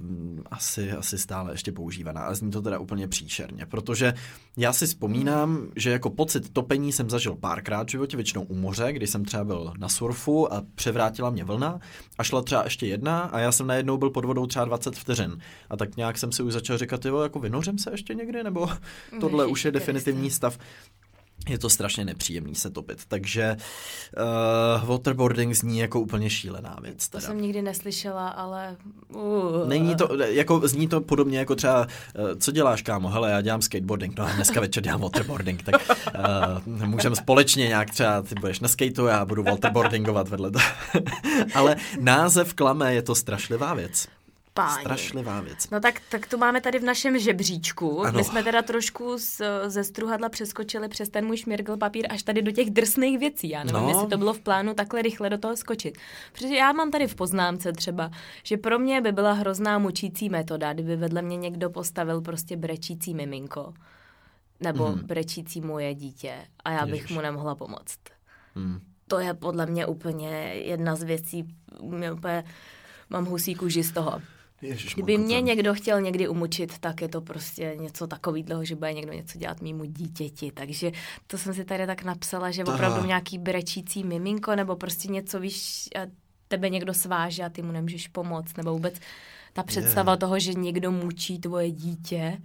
asi, 0.51 0.92
asi 0.92 1.18
stále 1.18 1.53
ještě 1.53 1.72
používaná 1.72 2.22
a 2.22 2.34
zní 2.34 2.51
to 2.51 2.62
teda 2.62 2.79
úplně 2.79 3.08
příšerně, 3.08 3.65
protože 3.65 4.13
já 4.58 4.74
si 4.74 4.86
vzpomínám, 4.86 5.67
že 5.75 5.91
jako 5.91 6.10
pocit 6.10 6.50
topení 6.53 6.91
jsem 6.91 7.10
zažil 7.10 7.36
párkrát 7.36 7.88
v 7.88 7.91
životě, 7.91 8.17
většinou 8.17 8.44
u 8.44 8.56
moře, 8.56 8.94
kdy 8.94 9.08
jsem 9.08 9.25
třeba 9.25 9.44
byl 9.44 9.74
na 9.77 9.89
surfu 9.89 10.53
a 10.53 10.63
převrátila 10.75 11.29
mě 11.29 11.44
vlna 11.44 11.79
a 12.17 12.24
šla 12.27 12.41
třeba 12.41 12.63
ještě 12.63 12.88
jedna 12.88 13.19
a 13.22 13.39
já 13.39 13.51
jsem 13.51 13.67
najednou 13.67 13.98
byl 13.98 14.10
pod 14.10 14.25
vodou 14.25 14.46
třeba 14.46 14.65
20 14.65 14.96
vteřin. 14.96 15.39
A 15.69 15.77
tak 15.77 15.98
nějak 15.98 16.17
jsem 16.17 16.31
si 16.31 16.43
už 16.43 16.53
začal 16.53 16.77
říkat, 16.77 17.05
jo, 17.05 17.22
jako 17.22 17.39
vynořím 17.39 17.77
se 17.77 17.91
ještě 17.91 18.13
někdy, 18.13 18.43
nebo 18.43 18.69
tohle 19.19 19.43
Ježiš 19.43 19.51
už 19.51 19.65
je 19.65 19.72
definitivní 19.72 20.29
stav. 20.29 20.57
Je 21.50 21.58
to 21.58 21.70
strašně 21.70 22.06
nepříjemný 22.06 22.56
se 22.56 22.70
topit, 22.70 23.01
takže 23.08 23.58
uh, 24.82 24.89
waterboarding 24.89 25.54
zní 25.56 25.80
jako 25.80 26.00
úplně 26.00 26.30
šílená 26.30 26.77
věc. 26.82 27.10
To 27.10 27.18
Teda. 27.18 27.27
jsem 27.27 27.42
nikdy 27.42 27.62
neslyšela, 27.62 28.30
ale... 28.30 28.75
Uh. 29.10 29.68
Není 29.68 29.96
to, 29.96 30.10
jako 30.24 30.62
zní 30.68 30.88
to 30.88 31.01
podobně 31.01 31.39
jako 31.39 31.56
třeba, 31.56 31.88
eh, 32.16 32.36
co 32.36 32.51
děláš 32.51 32.82
kámo, 32.82 33.10
hele, 33.10 33.32
já 33.32 33.42
dělám 33.42 33.62
skateboarding, 33.62 34.18
no 34.20 34.25
a 34.25 34.32
dneska 34.32 34.60
večer 34.60 34.84
dělám 34.84 35.01
waterboarding, 35.01 35.63
tak 35.63 35.75
uh, 36.68 36.86
můžeme 36.86 37.16
společně 37.16 37.68
nějak 37.68 37.92
třeba, 37.92 38.22
ty 38.22 38.36
budeš 38.36 38.60
na 38.60 38.68
skateu, 38.68 39.06
já 39.06 39.25
budu 39.25 39.44
waterboardingovat 39.44 40.27
vedle 40.27 40.51
toho. 40.51 40.66
Ale 41.56 41.75
název 42.00 42.54
klame, 42.54 42.94
je 42.94 43.01
to 43.01 43.16
strašlivá 43.16 43.74
věc. 43.74 44.08
Páni. 44.58 44.82
Strašlivá 44.82 45.42
věc. 45.42 45.70
No 45.70 45.80
tak, 45.80 46.02
tak 46.10 46.28
to 46.28 46.38
máme 46.38 46.62
tady 46.62 46.80
v 46.80 46.84
našem 46.84 47.20
žebříčku. 47.20 48.02
Ano. 48.06 48.18
My 48.18 48.24
jsme 48.24 48.44
teda 48.44 48.62
trošku 48.62 49.18
z, 49.18 49.42
ze 49.68 49.84
struhadla 49.84 50.30
přeskočili 50.30 50.88
přes 50.88 51.10
ten 51.10 51.26
můj 51.26 51.38
šmirgl 51.38 51.78
papír 51.78 52.08
až 52.10 52.24
tady 52.24 52.42
do 52.42 52.52
těch 52.52 52.70
drsných 52.70 53.20
věcí. 53.20 53.50
Já 53.50 53.64
nevím, 53.64 53.82
No. 53.82 53.90
jestli 53.90 54.08
to 54.08 54.18
bylo 54.18 54.34
v 54.34 54.40
plánu 54.40 54.74
takhle 54.74 55.02
rychle 55.02 55.30
do 55.30 55.38
toho 55.38 55.56
skočit. 55.58 55.98
Protože 56.34 56.56
já 56.56 56.72
mám 56.72 56.92
tady 56.92 57.08
v 57.08 57.16
poznámce 57.16 57.74
třeba, 57.74 58.12
že 58.44 58.58
pro 58.58 58.80
mě 58.80 59.02
by 59.02 59.12
byla 59.12 59.34
hrozná 59.34 59.80
mučící 59.80 60.30
metoda, 60.30 60.74
kdyby 60.74 60.96
vedle 60.96 61.22
mě 61.22 61.38
někdo 61.38 61.70
postavil 61.70 62.22
prostě 62.22 62.58
brečící 62.58 63.14
miminko. 63.14 63.74
Nebo 64.60 64.86
hmm. 64.86 65.00
brečící 65.06 65.62
moje 65.62 65.94
dítě. 65.96 66.34
A 66.66 66.72
já 66.72 66.86
bych 66.86 67.02
Ježiš. 67.02 67.12
mu 67.12 67.22
nemohla 67.22 67.56
pomoct. 67.56 68.00
Hmm. 68.56 68.80
To 69.08 69.20
je 69.20 69.34
podle 69.34 69.66
mě 69.66 69.86
úplně 69.86 70.30
jedna 70.54 70.96
z 70.96 71.04
věcí, 71.04 71.46
mě 71.82 72.12
úplně, 72.12 72.44
mám 73.10 73.26
husí 73.26 73.56
kůži 73.56 73.84
z 73.84 73.92
toho. 73.92 74.22
Kdyby 74.94 75.18
mě 75.18 75.42
někdo 75.42 75.74
chtěl 75.74 76.02
někdy 76.02 76.28
umučit, 76.28 76.80
tak 76.80 77.02
je 77.02 77.08
to 77.08 77.22
prostě 77.22 77.76
něco 77.80 78.08
takového, 78.08 78.66
že 78.66 78.76
bude 78.76 78.94
někdo 78.94 79.14
něco 79.14 79.38
dělat 79.38 79.62
mýmu 79.62 79.86
dítěti. 79.86 80.52
Takže 80.52 80.92
to 81.28 81.38
jsem 81.38 81.54
si 81.54 81.66
tady 81.66 81.88
tak 81.88 82.04
napsala, 82.04 82.52
že 82.52 82.64
opravdu 82.64 83.08
nějaký 83.08 83.38
brečící 83.38 84.04
miminko 84.04 84.56
nebo 84.56 84.76
prostě 84.76 85.08
něco, 85.08 85.40
víš, 85.40 85.90
tebe 86.48 86.70
někdo 86.70 86.94
sváže 86.94 87.44
a 87.44 87.50
ty 87.50 87.62
mu 87.62 87.72
nemůžeš 87.72 88.08
pomoct, 88.08 88.58
nebo 88.58 88.72
vůbec 88.72 88.96
ta 89.54 89.64
představa 89.64 90.12
yeah. 90.12 90.20
toho, 90.20 90.40
že 90.40 90.54
někdo 90.54 90.92
mučí 90.92 91.40
tvoje 91.40 91.72
dítě, 91.72 92.42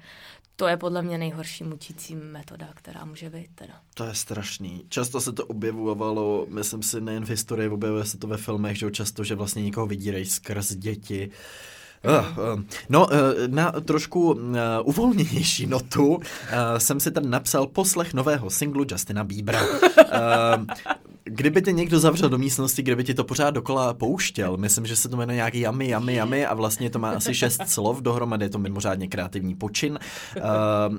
to 0.57 0.67
je 0.67 0.77
podle 0.77 1.03
mě 1.03 1.19
nejhorší 1.19 1.65
mučící 1.65 2.15
metoda, 2.15 2.69
která 2.75 3.05
může 3.05 3.31
být 3.31 3.49
teda. 3.55 3.81
To 3.95 4.05
je 4.05 4.15
strašný. 4.15 4.85
Často 4.89 5.21
se 5.21 5.33
to 5.33 5.47
objevovalo, 5.47 6.47
myslím 6.49 6.83
si, 6.83 7.01
nejen 7.01 7.25
v 7.25 7.31
historii, 7.31 7.69
objevuje 7.69 8.05
se 8.05 8.19
to 8.19 8.27
ve 8.27 8.37
filmech, 8.37 8.79
že 8.79 8.91
často, 8.91 9.25
že 9.25 9.35
vlastně 9.35 9.63
někoho 9.63 9.87
vydírají 9.87 10.25
skrz 10.25 10.73
děti. 10.73 11.29
Uh, 11.29 11.35
no, 12.89 13.07
uh, 13.07 13.13
na 13.47 13.71
trošku 13.71 14.41
uvolněnější 14.85 15.67
notu 15.67 16.21
jsem 16.79 17.01
si 17.01 17.11
tady 17.11 17.29
napsal 17.29 17.67
poslech 17.67 18.15
nového 18.15 18.51
singlu 18.51 18.85
Justina 18.91 19.25
Biebera. 19.25 19.61
Kdyby 21.25 21.63
tě 21.63 21.73
někdo 21.73 22.01
zavřel 22.01 22.29
do 22.29 22.39
místnosti, 22.39 22.83
kde 22.83 22.97
by 22.97 23.05
ti 23.05 23.15
to 23.15 23.25
pořád 23.25 23.51
dokola 23.51 23.95
pouštěl, 23.95 24.57
myslím, 24.57 24.87
že 24.87 24.97
se 24.97 25.09
to 25.09 25.17
jmenuje 25.17 25.37
nějaký 25.37 25.61
yummy, 25.61 25.91
yummy, 25.91 26.17
yummy 26.17 26.47
a 26.47 26.55
vlastně 26.55 26.91
to 26.91 26.99
má 26.99 27.11
asi 27.11 27.35
šest 27.35 27.63
slov 27.67 28.01
dohromady, 28.01 28.45
je 28.45 28.49
to 28.49 28.59
mimořádně 28.59 29.09
kreativní 29.09 29.55
počin. 29.55 29.99
Uh, 30.37 30.43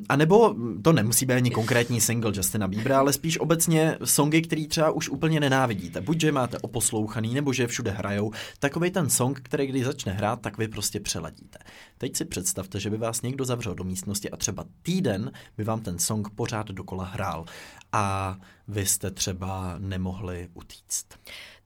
a 0.09 0.15
nebo 0.15 0.55
to 0.81 0.93
nemusí 0.93 1.25
být 1.25 1.33
ani 1.33 1.51
konkrétní 1.51 2.01
single 2.01 2.31
Justina 2.35 2.67
Biebera, 2.67 2.99
ale 2.99 3.13
spíš 3.13 3.39
obecně 3.39 3.97
songy, 4.03 4.41
který 4.41 4.67
třeba 4.67 4.91
už 4.91 5.09
úplně 5.09 5.39
nenávidíte. 5.39 6.01
Buď, 6.01 6.21
že 6.21 6.31
máte 6.31 6.57
oposlouchaný, 6.57 7.33
nebo 7.33 7.53
že 7.53 7.67
všude 7.67 7.91
hrajou. 7.91 8.31
Takový 8.59 8.91
ten 8.91 9.09
song, 9.09 9.39
který 9.43 9.67
když 9.67 9.85
začne 9.85 10.11
hrát, 10.11 10.41
tak 10.41 10.57
vy 10.57 10.67
prostě 10.67 10.99
přeladíte. 10.99 11.59
Teď 11.97 12.15
si 12.15 12.25
představte, 12.25 12.79
že 12.79 12.89
by 12.89 12.97
vás 12.97 13.21
někdo 13.21 13.45
zavřel 13.45 13.75
do 13.75 13.83
místnosti 13.83 14.29
a 14.29 14.37
třeba 14.37 14.65
týden 14.81 15.31
by 15.57 15.63
vám 15.63 15.81
ten 15.81 15.99
song 15.99 16.29
pořád 16.29 16.67
dokola 16.67 17.03
hrál. 17.03 17.45
A 17.91 18.37
vy 18.67 18.85
jste 18.85 19.11
třeba 19.11 19.75
nemohli 19.77 20.49
utíct. 20.53 21.07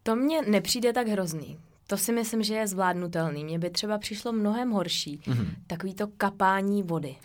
To 0.03 0.15
mně 0.15 0.41
nepřijde 0.41 0.93
tak 0.93 1.07
hrozný. 1.07 1.59
To 1.87 1.97
si 1.97 2.11
myslím, 2.11 2.43
že 2.43 2.53
je 2.53 2.67
zvládnutelný. 2.67 3.43
Mně 3.43 3.59
by 3.59 3.69
třeba 3.69 3.97
přišlo 3.97 4.31
mnohem 4.31 4.71
horší. 4.71 5.17
Mm-hmm. 5.17 5.47
Takový 5.67 5.93
to 5.93 6.07
kapání 6.07 6.83
vody. 6.83 7.15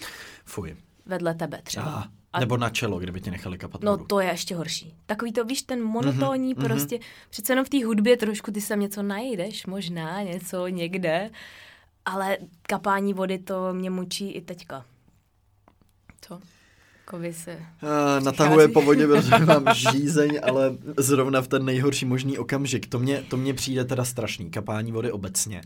Fuj. 0.45 0.77
Vedle 1.07 1.35
tebe 1.35 1.61
třeba. 1.65 2.09
A, 2.33 2.41
nebo 2.41 2.57
na 2.57 2.71
čelo, 2.71 2.99
kdyby 2.99 3.21
ti 3.21 3.31
nechali 3.31 3.59
kapat 3.59 3.83
No 3.83 3.91
vodu. 3.91 4.05
to 4.05 4.21
je 4.21 4.29
ještě 4.29 4.55
horší. 4.57 4.95
Takový 5.07 5.33
to, 5.33 5.45
víš, 5.45 5.63
ten 5.63 5.83
monotónní 5.83 6.55
mm-hmm, 6.55 6.65
prostě, 6.65 6.99
přece 7.31 7.53
jenom 7.53 7.65
v 7.65 7.69
té 7.69 7.85
hudbě 7.85 8.17
trošku 8.17 8.51
ty 8.53 8.61
sem 8.61 8.81
něco 8.81 9.03
najdeš, 9.03 9.67
možná 9.67 10.23
něco 10.23 10.67
někde, 10.67 11.31
ale 12.05 12.39
kapání 12.63 13.15
vody 13.15 13.39
to 13.39 13.75
mě 13.75 13.91
mučí 13.91 14.31
i 14.31 14.41
teďka. 14.41 14.85
Co? 16.21 16.41
Kovy 17.05 17.33
se 17.33 17.57
uh, 17.57 18.25
natahuje 18.25 18.69
po 18.69 18.83
vodě, 18.83 19.07
protože 19.07 19.39
mám 19.45 19.75
žízeň, 19.75 20.41
ale 20.43 20.77
zrovna 20.97 21.43
v 21.43 21.49
ten 21.49 21.65
nejhorší 21.65 22.07
možný 22.07 22.39
okamžik. 22.39 22.87
To 22.87 22.99
mě, 22.99 23.25
to 23.29 23.37
mě 23.37 23.55
přijde 23.55 23.85
teda 23.85 24.05
strašný, 24.05 24.51
kapání 24.51 24.93
vody 24.93 25.13
obecně. 25.13 25.63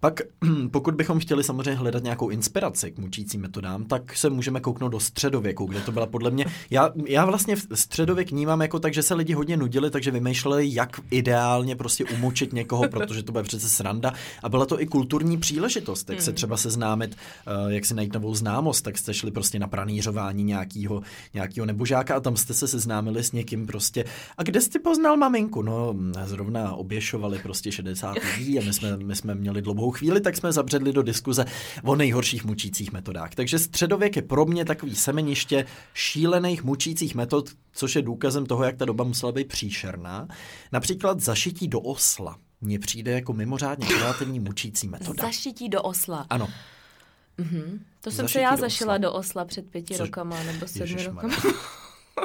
Pak, 0.00 0.20
pokud 0.70 0.94
bychom 0.94 1.18
chtěli 1.18 1.44
samozřejmě 1.44 1.74
hledat 1.74 2.02
nějakou 2.02 2.28
inspiraci 2.28 2.90
k 2.90 2.98
mučícím 2.98 3.40
metodám, 3.40 3.84
tak 3.84 4.16
se 4.16 4.30
můžeme 4.30 4.60
kouknout 4.60 4.92
do 4.92 5.00
středověku, 5.00 5.66
kde 5.66 5.80
to 5.80 5.92
byla 5.92 6.06
podle 6.06 6.30
mě. 6.30 6.46
Já, 6.70 6.90
já 7.06 7.24
vlastně 7.24 7.56
v 7.56 7.66
středověk 7.74 8.30
vnímám 8.30 8.60
jako 8.60 8.78
tak, 8.78 8.94
že 8.94 9.02
se 9.02 9.14
lidi 9.14 9.32
hodně 9.32 9.56
nudili, 9.56 9.90
takže 9.90 10.10
vymýšleli, 10.10 10.74
jak 10.74 11.00
ideálně 11.10 11.76
prostě 11.76 12.04
umučit 12.04 12.52
někoho, 12.52 12.88
protože 12.90 13.22
to 13.22 13.32
bude 13.32 13.44
přece 13.44 13.68
sranda. 13.68 14.12
A 14.42 14.48
byla 14.48 14.66
to 14.66 14.82
i 14.82 14.86
kulturní 14.86 15.38
příležitost, 15.38 16.10
jak 16.10 16.22
se 16.22 16.30
hmm. 16.30 16.36
třeba 16.36 16.56
seznámit, 16.56 17.16
eh, 17.46 17.74
jak 17.74 17.84
si 17.84 17.94
najít 17.94 18.14
novou 18.14 18.34
známost, 18.34 18.82
tak 18.82 18.98
jste 18.98 19.14
šli 19.14 19.30
prostě 19.30 19.58
na 19.58 19.66
pranířování 19.66 20.44
nějakého, 20.44 21.02
nějakého 21.34 21.66
nebožáka 21.66 22.16
a 22.16 22.20
tam 22.20 22.36
jste 22.36 22.54
se 22.54 22.68
seznámili 22.68 23.24
s 23.24 23.32
někým 23.32 23.66
prostě. 23.66 24.04
A 24.36 24.42
kde 24.42 24.60
jsi 24.60 24.78
poznal 24.78 25.16
maminku? 25.16 25.62
No, 25.62 25.94
zrovna 26.24 26.72
oběšovali 26.74 27.38
prostě 27.38 27.72
60 27.72 28.16
lidí 28.38 28.58
a 28.58 28.64
my 28.64 28.72
jsme, 28.72 28.96
my 28.96 29.16
jsme 29.16 29.34
měli 29.34 29.62
dlouhou 29.62 29.87
dlouhou 29.88 29.98
chvíli, 29.98 30.20
tak 30.20 30.36
jsme 30.36 30.52
zabředli 30.52 30.92
do 30.92 31.02
diskuze 31.02 31.44
o 31.84 31.96
nejhorších 31.96 32.44
mučících 32.44 32.92
metodách. 32.92 33.34
Takže 33.34 33.58
středověk 33.58 34.16
je 34.16 34.22
pro 34.22 34.44
mě 34.44 34.64
takový 34.64 34.94
semeniště 34.94 35.66
šílených 35.94 36.64
mučících 36.64 37.14
metod, 37.14 37.50
což 37.72 37.96
je 37.96 38.02
důkazem 38.02 38.46
toho, 38.46 38.64
jak 38.64 38.76
ta 38.76 38.84
doba 38.84 39.04
musela 39.04 39.32
být 39.32 39.48
příšerná. 39.48 40.28
Například 40.72 41.20
zašití 41.20 41.68
do 41.68 41.80
osla. 41.80 42.36
Mně 42.60 42.78
přijde 42.78 43.12
jako 43.12 43.32
mimořádně 43.32 43.86
kreativní 43.86 44.40
mučící 44.40 44.88
metoda. 44.88 45.24
Zašití 45.26 45.68
do 45.68 45.82
osla. 45.82 46.26
Ano. 46.30 46.48
Mm-hmm. 47.38 47.78
To 48.00 48.10
jsem 48.10 48.28
se 48.28 48.40
já 48.40 48.50
do 48.50 48.60
zašila 48.60 48.94
osla. 48.94 48.98
do 48.98 49.12
osla 49.12 49.44
před 49.44 49.70
pěti 49.70 49.94
Což... 49.94 50.00
rokama 50.00 50.42
nebo 50.42 50.66
sedmi 50.66 51.04
rokama. 51.04 51.34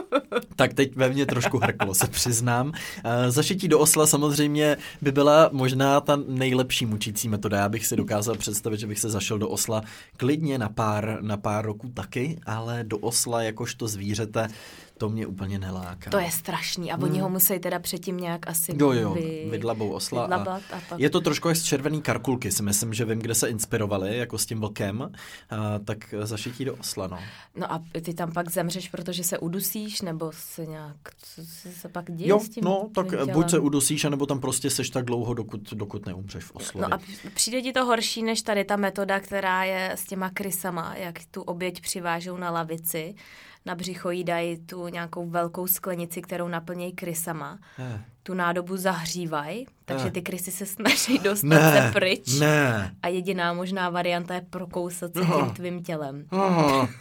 tak 0.55 0.73
teď 0.73 0.95
ve 0.95 1.09
mně 1.09 1.25
trošku 1.25 1.57
hrklo, 1.57 1.93
se 1.93 2.07
přiznám. 2.07 2.71
Eh, 3.03 3.31
zašití 3.31 3.67
do 3.67 3.79
osla 3.79 4.07
samozřejmě 4.07 4.77
by 5.01 5.11
byla 5.11 5.49
možná 5.51 6.01
ta 6.01 6.19
nejlepší 6.27 6.85
mučící 6.85 7.29
metoda. 7.29 7.57
Já 7.57 7.69
bych 7.69 7.87
si 7.87 7.95
dokázal 7.95 8.35
představit, 8.35 8.79
že 8.79 8.87
bych 8.87 8.99
se 8.99 9.09
zašel 9.09 9.37
do 9.37 9.49
osla 9.49 9.81
klidně 10.17 10.57
na 10.57 10.69
pár, 10.69 11.17
na 11.21 11.37
pár 11.37 11.65
roků 11.65 11.89
taky, 11.89 12.39
ale 12.45 12.83
do 12.83 12.97
osla 12.97 13.43
jakožto 13.43 13.87
zvířete 13.87 14.47
to 15.03 15.09
mě 15.09 15.27
úplně 15.27 15.59
neláká. 15.59 16.11
To 16.11 16.19
je 16.19 16.31
strašný 16.31 16.91
a 16.91 16.97
oni 16.97 17.13
hmm. 17.13 17.21
ho 17.21 17.29
musí 17.29 17.59
teda 17.59 17.79
předtím 17.79 18.17
nějak 18.17 18.47
asi 18.47 18.71
jo, 18.79 18.91
jo, 18.91 19.13
vy... 19.13 19.47
vydlabou 19.51 19.89
osla. 19.89 20.25
A 20.25 20.35
a 20.35 20.59
pak... 20.89 20.99
Je 20.99 21.09
to 21.09 21.21
trošku 21.21 21.47
jak 21.47 21.57
z 21.57 21.63
červený 21.63 22.01
karkulky, 22.01 22.51
si 22.51 22.63
myslím, 22.63 22.93
že 22.93 23.05
vím, 23.05 23.19
kde 23.19 23.35
se 23.35 23.49
inspirovali, 23.49 24.17
jako 24.17 24.37
s 24.37 24.45
tím 24.45 24.59
vlkem, 24.59 25.01
a, 25.01 25.09
tak 25.85 26.13
zašití 26.23 26.65
do 26.65 26.75
osla, 26.75 27.07
no. 27.07 27.19
No 27.55 27.73
a 27.73 27.83
ty 28.01 28.13
tam 28.13 28.31
pak 28.31 28.49
zemřeš, 28.49 28.89
protože 28.89 29.23
se 29.23 29.39
udusíš, 29.39 30.01
nebo 30.01 30.31
se 30.33 30.65
nějak, 30.65 30.97
co 31.35 31.41
se 31.71 31.89
pak 31.89 32.11
děje 32.11 32.29
jo, 32.29 32.39
s 32.39 32.49
tím 32.49 32.63
no, 32.63 32.89
tak 32.95 33.09
tělem? 33.09 33.29
buď 33.29 33.49
se 33.49 33.59
udusíš, 33.59 34.03
nebo 34.03 34.25
tam 34.25 34.39
prostě 34.39 34.69
seš 34.69 34.89
tak 34.89 35.05
dlouho, 35.05 35.33
dokud, 35.33 35.73
dokud 35.73 36.05
neumřeš 36.05 36.43
v 36.43 36.55
oslově. 36.55 36.89
No 36.89 36.95
a 36.95 36.99
přijde 37.33 37.61
ti 37.61 37.73
to 37.73 37.85
horší, 37.85 38.23
než 38.23 38.41
tady 38.41 38.65
ta 38.65 38.75
metoda, 38.75 39.19
která 39.19 39.63
je 39.63 39.91
s 39.91 40.03
těma 40.03 40.29
krysama, 40.29 40.95
jak 40.95 41.19
tu 41.31 41.41
oběť 41.41 41.81
přivážou 41.81 42.37
na 42.37 42.51
lavici, 42.51 43.15
na 43.65 43.75
břicho 43.75 44.09
jí 44.11 44.23
dají 44.23 44.57
tu 44.57 44.87
nějakou 44.87 45.29
velkou 45.29 45.67
sklenici, 45.67 46.21
kterou 46.21 46.47
naplnějí 46.47 46.91
krysama. 46.91 47.59
Ne. 47.79 48.05
Tu 48.23 48.33
nádobu 48.33 48.77
zahřívají, 48.77 49.65
takže 49.85 50.05
ne. 50.05 50.11
ty 50.11 50.21
krysy 50.21 50.51
se 50.51 50.65
snaží 50.65 51.19
dostat 51.19 51.47
ne. 51.47 51.71
se 51.71 51.91
pryč. 51.93 52.39
Ne. 52.39 52.95
A 53.03 53.07
jediná 53.07 53.53
možná 53.53 53.89
varianta 53.89 54.33
je 54.33 54.41
prokousat 54.49 55.13
se 55.13 55.19
tím 55.19 55.49
tvým 55.53 55.83
tělem. 55.83 56.25
Aha. 56.31 56.89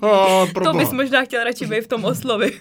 Oh, 0.00 0.52
to 0.52 0.72
bys 0.72 0.92
možná 0.92 1.24
chtěl 1.24 1.44
radši 1.44 1.66
být 1.66 1.84
v 1.84 1.88
tom 1.88 2.04
oslovi. 2.04 2.60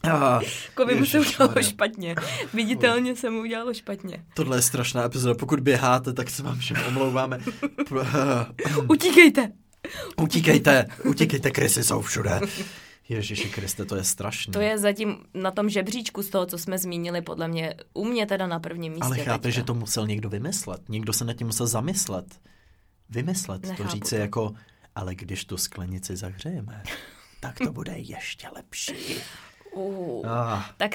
Kovi 0.74 0.94
mu 0.94 1.06
se 1.06 1.20
udělalo 1.20 1.62
špatně. 1.62 2.14
Viditelně 2.54 3.16
se 3.16 3.30
mu 3.30 3.40
udělalo 3.40 3.74
špatně. 3.74 4.24
Tohle 4.34 4.56
je 4.56 4.62
strašná 4.62 5.04
epizoda. 5.04 5.34
Pokud 5.34 5.60
běháte, 5.60 6.12
tak 6.12 6.30
se 6.30 6.42
vám 6.42 6.58
všem 6.58 6.76
omlouváme. 6.88 7.40
Utíkejte! 8.88 9.52
Utíkejte, 10.16 10.86
utíkejte, 11.04 11.50
krysy 11.50 11.84
jsou 11.84 12.00
všude. 12.00 12.40
Ježíši 13.08 13.48
Kriste, 13.48 13.84
to 13.84 13.96
je 13.96 14.04
strašné. 14.04 14.52
To 14.52 14.60
je 14.60 14.78
zatím 14.78 15.16
na 15.34 15.50
tom 15.50 15.70
žebříčku 15.70 16.22
z 16.22 16.30
toho, 16.30 16.46
co 16.46 16.58
jsme 16.58 16.78
zmínili, 16.78 17.22
podle 17.22 17.48
mě, 17.48 17.74
u 17.94 18.04
mě 18.04 18.26
teda 18.26 18.46
na 18.46 18.60
prvním 18.60 18.92
místě. 18.92 19.06
Ale 19.06 19.18
chápeš, 19.18 19.54
že 19.54 19.62
to 19.62 19.74
musel 19.74 20.06
někdo 20.06 20.28
vymyslet. 20.28 20.88
Někdo 20.88 21.12
se 21.12 21.24
nad 21.24 21.32
tím 21.32 21.46
musel 21.46 21.66
zamyslet. 21.66 22.40
Vymyslet, 23.08 23.62
Nechápu 23.62 23.82
to 23.82 23.88
říci 23.88 24.14
to. 24.16 24.20
jako, 24.20 24.54
ale 24.94 25.14
když 25.14 25.44
tu 25.44 25.56
sklenici 25.56 26.16
zahřejeme, 26.16 26.82
tak 27.40 27.58
to 27.58 27.72
bude 27.72 27.92
ještě 27.92 28.48
lepší. 28.56 29.16
Uh, 29.74 30.30
ah. 30.30 30.62
Tak 30.76 30.90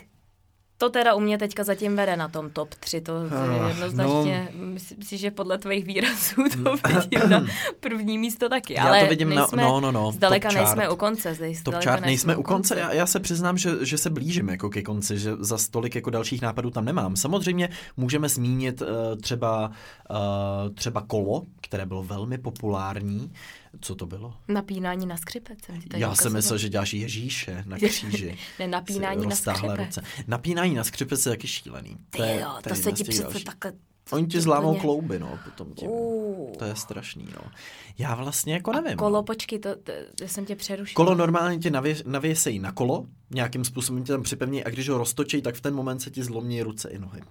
to 0.81 0.89
teda 0.89 1.13
u 1.13 1.19
mě 1.19 1.38
teďka 1.38 1.63
zatím 1.63 1.95
vede 1.95 2.17
na 2.17 2.27
tom 2.27 2.50
top 2.50 2.75
3, 2.75 3.01
to, 3.01 3.29
to 3.29 3.35
je 3.35 3.59
ah, 3.61 3.67
jednoznačně, 3.67 4.50
no, 4.53 4.65
myslím 4.65 5.03
si, 5.03 5.17
že 5.17 5.31
podle 5.31 5.57
tvých 5.57 5.85
výrazů 5.85 6.35
to 6.35 6.71
mm. 6.71 7.00
vidím 7.01 7.29
na 7.29 7.45
první 7.79 8.17
místo 8.17 8.50
taky, 8.50 8.77
ale 8.77 8.97
já 8.97 9.03
to 9.03 9.09
vidím 9.09 9.29
nejsme, 9.29 9.61
na, 9.61 9.67
no, 9.67 9.79
no, 9.79 9.91
no, 9.91 10.11
zdaleka 10.11 10.50
top 10.50 10.55
nejsme 10.55 10.83
chart. 10.83 10.93
u 10.93 10.95
konce. 10.95 11.33
Zdaleka 11.33 11.59
top 11.63 11.75
chart 11.83 12.05
nejsme 12.05 12.35
u 12.35 12.43
konce, 12.43 12.79
já, 12.79 12.93
já 12.93 13.05
se 13.05 13.19
přiznám, 13.19 13.57
že, 13.57 13.85
že 13.85 13.97
se 13.97 14.09
blížím 14.09 14.50
jako 14.50 14.69
ke 14.69 14.81
konci, 14.81 15.19
že 15.19 15.31
za 15.39 15.57
stolik 15.57 15.95
jako 15.95 16.09
dalších 16.09 16.41
nápadů 16.41 16.69
tam 16.69 16.85
nemám. 16.85 17.15
Samozřejmě 17.15 17.69
můžeme 17.97 18.29
zmínit 18.29 18.81
uh, 18.81 18.88
třeba, 19.21 19.71
uh, 20.09 20.73
třeba 20.73 21.01
kolo, 21.01 21.43
které 21.61 21.85
bylo 21.85 22.03
velmi 22.03 22.38
populární, 22.38 23.31
co 23.79 23.95
to 23.95 24.05
bylo? 24.05 24.33
Napínání 24.47 25.05
na 25.05 25.17
skřipec. 25.17 25.59
Já 25.95 26.15
jsem 26.15 26.33
myslel, 26.33 26.57
že 26.57 26.69
děláš 26.69 26.93
Ježíše 26.93 27.63
na 27.67 27.77
kříži. 27.87 28.37
ne, 28.59 28.67
napínání 28.67 29.27
na 29.27 29.35
skřipec. 29.35 29.79
Ruce. 29.79 30.01
Napínání 30.27 30.75
na 30.75 30.83
skřipec 30.83 31.25
je 31.25 31.29
taky 31.29 31.47
šílený. 31.47 31.97
To, 32.09 32.23
je, 32.23 32.39
jo, 32.39 32.49
to, 32.63 32.69
to 32.69 32.75
se 32.75 32.91
ti 32.91 33.03
přece 33.03 33.39
takhle 33.39 33.73
Oni 34.11 34.27
ti 34.27 34.41
zlámou 34.41 34.75
klouby, 34.75 35.19
no, 35.19 35.39
potom 35.43 35.73
tím. 35.73 35.89
Uh. 35.89 36.51
To 36.51 36.65
je 36.65 36.75
strašný, 36.75 37.27
no. 37.35 37.51
Já 37.97 38.15
vlastně 38.15 38.53
jako 38.53 38.71
nevím. 38.71 38.91
A 38.91 38.95
kolo, 38.95 39.11
no. 39.11 39.23
počkej, 39.23 39.59
to, 39.59 39.75
to, 39.75 39.91
to 40.15 40.27
jsem 40.27 40.45
tě 40.45 40.55
přerušil. 40.55 40.93
Kolo 40.95 41.15
normálně 41.15 41.59
tě 41.59 41.71
navě, 41.71 41.95
navěsejí 42.05 42.59
na 42.59 42.71
kolo, 42.71 43.05
nějakým 43.29 43.65
způsobem 43.65 44.03
tě 44.03 44.11
tam 44.11 44.23
připevní 44.23 44.63
a 44.63 44.69
když 44.69 44.89
ho 44.89 44.97
roztočí, 44.97 45.41
tak 45.41 45.55
v 45.55 45.61
ten 45.61 45.75
moment 45.75 45.99
se 45.99 46.11
ti 46.11 46.23
zlomí 46.23 46.63
ruce 46.63 46.89
i 46.89 46.99
nohy. 46.99 47.21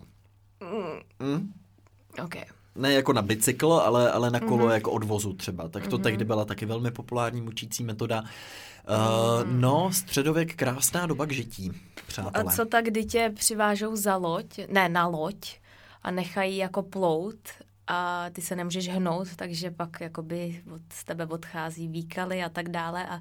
Mm. 0.61 1.28
Mm? 1.28 1.52
OK. 2.25 2.35
Ne 2.75 2.93
jako 2.93 3.12
na 3.12 3.23
bicykl, 3.23 3.73
ale, 3.73 4.12
ale 4.12 4.31
na 4.31 4.41
kolo 4.41 4.67
mm-hmm. 4.67 4.75
jako 4.75 4.91
odvozu 4.91 5.33
třeba. 5.33 5.69
Tak 5.69 5.87
to 5.87 5.99
mm-hmm. 5.99 6.03
tehdy 6.03 6.25
byla 6.25 6.45
taky 6.45 6.67
velmi 6.67 6.91
populární 6.91 7.41
mučící 7.41 7.85
metoda. 7.85 8.23
Uh, 8.23 9.49
no, 9.53 9.93
středověk, 9.93 10.57
krásná 10.57 11.07
doba 11.07 11.27
k 11.27 11.33
žití, 11.33 11.73
přátelé. 12.07 12.45
A 12.45 12.57
co 12.57 12.65
tak, 12.65 12.85
kdy 12.85 13.05
tě 13.05 13.33
přivážou 13.35 13.97
za 13.97 14.17
loď, 14.17 14.47
ne, 14.69 14.89
na 14.89 15.07
loď 15.07 15.37
a 16.03 16.11
nechají 16.11 16.57
jako 16.57 16.83
plout 16.83 17.37
a 17.90 18.30
ty 18.32 18.42
se 18.42 18.56
nemůžeš 18.56 18.88
hnout, 18.88 19.37
takže 19.37 19.70
pak 19.70 20.00
jakoby 20.00 20.62
od 20.75 20.80
z 20.92 21.04
tebe 21.04 21.26
odchází 21.26 21.88
výkaly 21.88 22.42
a 22.42 22.49
tak 22.49 22.68
dále 22.68 23.06
a, 23.06 23.20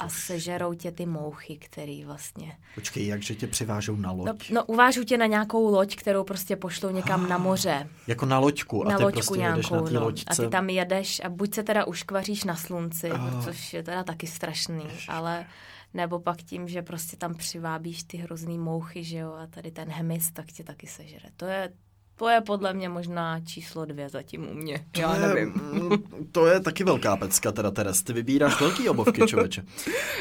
a 0.00 0.08
sežerou 0.08 0.74
tě 0.74 0.92
ty 0.92 1.06
mouchy, 1.06 1.56
který 1.56 2.04
vlastně... 2.04 2.56
Počkej, 2.74 3.06
jakže 3.06 3.34
tě 3.34 3.46
přivážou 3.46 3.96
na 3.96 4.12
loď? 4.12 4.26
No, 4.26 4.54
no 4.54 4.64
uvážu 4.64 5.04
tě 5.04 5.18
na 5.18 5.26
nějakou 5.26 5.70
loď, 5.70 5.96
kterou 5.96 6.24
prostě 6.24 6.56
pošlou 6.56 6.90
někam 6.90 7.24
ah, 7.24 7.28
na 7.28 7.38
moře. 7.38 7.88
Jako 8.06 8.26
na 8.26 8.38
loďku 8.38 8.86
a 8.86 8.90
na 8.90 8.96
ty 8.96 9.02
loďku 9.02 9.18
prostě 9.18 9.38
nějakou, 9.38 9.56
jedeš 9.56 9.70
na 9.70 10.00
no. 10.00 10.06
loďce. 10.06 10.24
A 10.26 10.34
ty 10.34 10.48
tam 10.48 10.68
jedeš 10.68 11.20
a 11.24 11.28
buď 11.28 11.54
se 11.54 11.62
teda 11.62 11.84
uškvaříš 11.84 12.44
na 12.44 12.56
slunci, 12.56 13.12
oh. 13.12 13.44
což 13.44 13.74
je 13.74 13.82
teda 13.82 14.04
taky 14.04 14.26
strašný, 14.26 14.84
Ježiš. 14.84 15.08
ale 15.08 15.46
nebo 15.94 16.20
pak 16.20 16.42
tím, 16.42 16.68
že 16.68 16.82
prostě 16.82 17.16
tam 17.16 17.34
přivábíš 17.34 18.02
ty 18.02 18.16
hrozný 18.16 18.58
mouchy, 18.58 19.04
že 19.04 19.18
jo, 19.18 19.32
a 19.32 19.46
tady 19.46 19.70
ten 19.70 19.88
hemis, 19.90 20.30
tak 20.30 20.46
tě 20.46 20.64
taky 20.64 20.86
sežere. 20.86 21.28
To 21.36 21.46
je, 21.46 21.72
to 22.16 22.28
je 22.28 22.40
podle 22.40 22.74
mě 22.74 22.88
možná 22.88 23.40
číslo 23.40 23.84
dvě 23.84 24.08
zatím 24.08 24.48
u 24.50 24.54
mě. 24.54 24.84
To 24.92 25.00
Já 25.00 25.14
je, 25.14 25.20
nevím. 25.20 25.52
To 26.32 26.46
je 26.46 26.60
taky 26.60 26.84
velká 26.84 27.16
pecka 27.16 27.52
teda, 27.52 27.70
Teres. 27.70 28.02
Ty 28.02 28.12
vybíráš 28.12 28.60
velký 28.60 28.88
obovky, 28.88 29.22
člověče. 29.26 29.64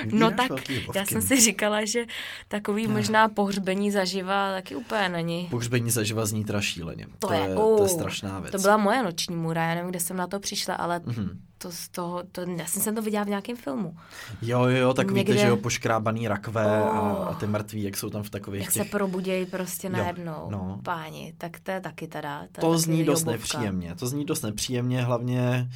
Vybíráš 0.04 0.20
No 0.22 0.32
tak, 0.32 0.70
já 0.96 1.06
jsem 1.06 1.22
si 1.22 1.42
říkala, 1.42 1.86
že 1.86 2.06
takový 2.48 2.88
možná 2.88 3.30
pohřbení 3.30 3.92
zaživa 3.92 4.52
taky 4.54 4.76
úplně 4.76 5.10
není. 5.10 5.48
Pohřbení 5.52 5.92
zaživa 5.92 6.26
zní 6.26 6.46
teda 6.46 6.62
šíleně. 6.62 7.06
To, 7.20 7.28
to, 7.28 7.34
je, 7.34 7.40
je, 7.40 7.56
uh, 7.56 7.78
to 7.78 7.84
je 7.84 7.90
strašná 7.90 8.40
věc. 8.40 8.52
To 8.52 8.58
byla 8.58 8.78
moje 8.78 9.04
noční 9.04 9.36
můra, 9.36 9.64
já 9.64 9.76
nevím, 9.76 9.90
kde 9.90 10.00
jsem 10.00 10.18
na 10.18 10.28
to 10.28 10.40
přišla, 10.40 10.76
ale 10.76 11.02
Mhm. 11.06 11.40
To 11.58 11.72
z 11.72 11.90
toho, 11.90 12.24
to, 12.32 12.42
já 12.42 12.66
jsem 12.66 12.82
se 12.82 12.92
to 12.94 13.02
viděla 13.02 13.24
v 13.24 13.28
nějakém 13.30 13.56
filmu. 13.58 13.96
Jo, 14.42 14.64
jo, 14.66 14.94
tak 14.94 15.12
Někde- 15.12 15.34
víte, 15.34 15.46
že 15.46 15.48
jo, 15.50 15.58
poškrábaný 15.58 16.28
rakve 16.28 16.84
a, 16.84 17.02
Oh. 17.02 17.28
a 17.30 17.34
ty 17.34 17.48
mrtví, 17.48 17.84
jak 17.84 17.98
jsou 17.98 18.10
tam 18.10 18.24
v 18.24 18.30
takových 18.30 18.62
Jak 18.62 18.72
se 18.72 18.80
těch... 18.80 18.92
probudějí 18.92 19.46
prostě 19.46 19.90
najednou, 19.90 20.48
no. 20.52 20.80
páni, 20.84 21.34
tak 21.38 21.60
to 21.60 21.72
je 21.72 21.82
taky 21.82 22.08
teda. 22.08 22.42
To 22.52 22.62
taky 22.72 22.82
zní 22.82 23.04
dost 23.04 23.20
jobovka. 23.22 23.32
nepříjemně. 23.32 23.96
To 23.96 24.08
zní 24.08 24.26
dost 24.26 24.42
nepříjemně, 24.42 25.02
hlavně... 25.04 25.68
Uh, 25.70 25.74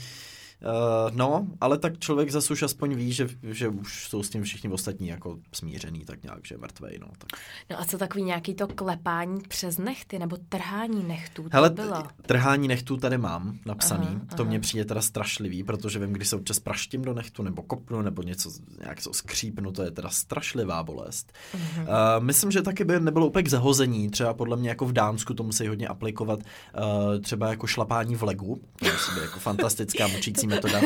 no, 1.14 1.48
ale 1.62 1.78
tak 1.78 2.00
člověk 2.00 2.32
zase 2.32 2.54
už 2.54 2.64
aspoň 2.64 2.96
ví, 2.96 3.14
že, 3.14 3.28
že 3.44 3.68
už 3.68 4.08
jsou 4.10 4.24
s 4.24 4.30
tím 4.30 4.44
všichni 4.44 4.70
ostatní 4.70 5.08
jako 5.08 5.40
smířený, 5.54 6.06
tak 6.06 6.24
nějak, 6.24 6.46
že 6.46 6.56
je 6.56 6.60
mrtvej, 6.60 6.98
no. 7.02 7.08
Tak. 7.18 7.40
No 7.70 7.82
a 7.82 7.86
co 7.86 7.98
takový 7.98 8.24
nějaký 8.24 8.54
to 8.54 8.68
klepání 8.68 9.42
přes 9.48 9.78
nechty 9.78 10.20
nebo 10.20 10.38
trhání 10.50 11.04
nechtů, 11.04 11.44
to 11.44 11.50
Hele, 11.52 11.70
bylo. 11.70 12.04
trhání 12.22 12.68
nechtů 12.68 12.98
tady 12.98 13.18
mám 13.18 13.58
napsaný. 13.66 14.08
Aha, 14.08 14.22
to 14.36 14.44
aha. 14.44 14.44
mně 14.44 14.60
přijde 14.60 14.86
teda 14.86 15.02
strašlivý, 15.02 15.64
protože 15.64 16.00
vím, 16.00 16.14
když 16.14 16.28
se 16.28 16.36
občas 16.36 16.60
praštím 16.60 17.02
do 17.02 17.14
nechtu 17.14 17.44
nebo 17.44 17.62
kopnu 17.62 18.02
nebo 18.02 18.22
něco, 18.22 18.52
nějak 18.80 19.04
to 19.04 19.14
skřípnu, 19.14 19.72
to 19.72 19.84
je 19.84 19.92
teda 19.92 20.10
strašlivá 20.10 20.84
bolest. 20.84 21.34
Mhm. 21.54 21.82
Uh, 21.82 21.88
myslím, 22.20 22.52
že 22.52 22.62
taky 22.62 22.84
by 22.84 23.00
nebylo 23.00 23.28
úplně 23.28 23.44
k 23.44 23.50
zahození, 23.50 24.10
třeba 24.10 24.34
podle 24.34 24.58
mě 24.58 24.70
jako 24.70 24.86
v 24.86 24.92
Dánsku 24.92 25.34
to 25.34 25.44
musí 25.44 25.68
hodně 25.68 25.88
aplikovat, 25.88 26.40
uh, 26.40 27.22
třeba 27.22 27.50
jako 27.50 27.68
šlapání 27.68 28.16
v 28.16 28.24
legu, 28.24 28.62
to 28.80 28.86
musí 28.86 29.12
být 29.16 29.22
jako 29.22 29.40
fantastická 29.40 30.08
mučící 30.08 30.49
metoda. 30.50 30.82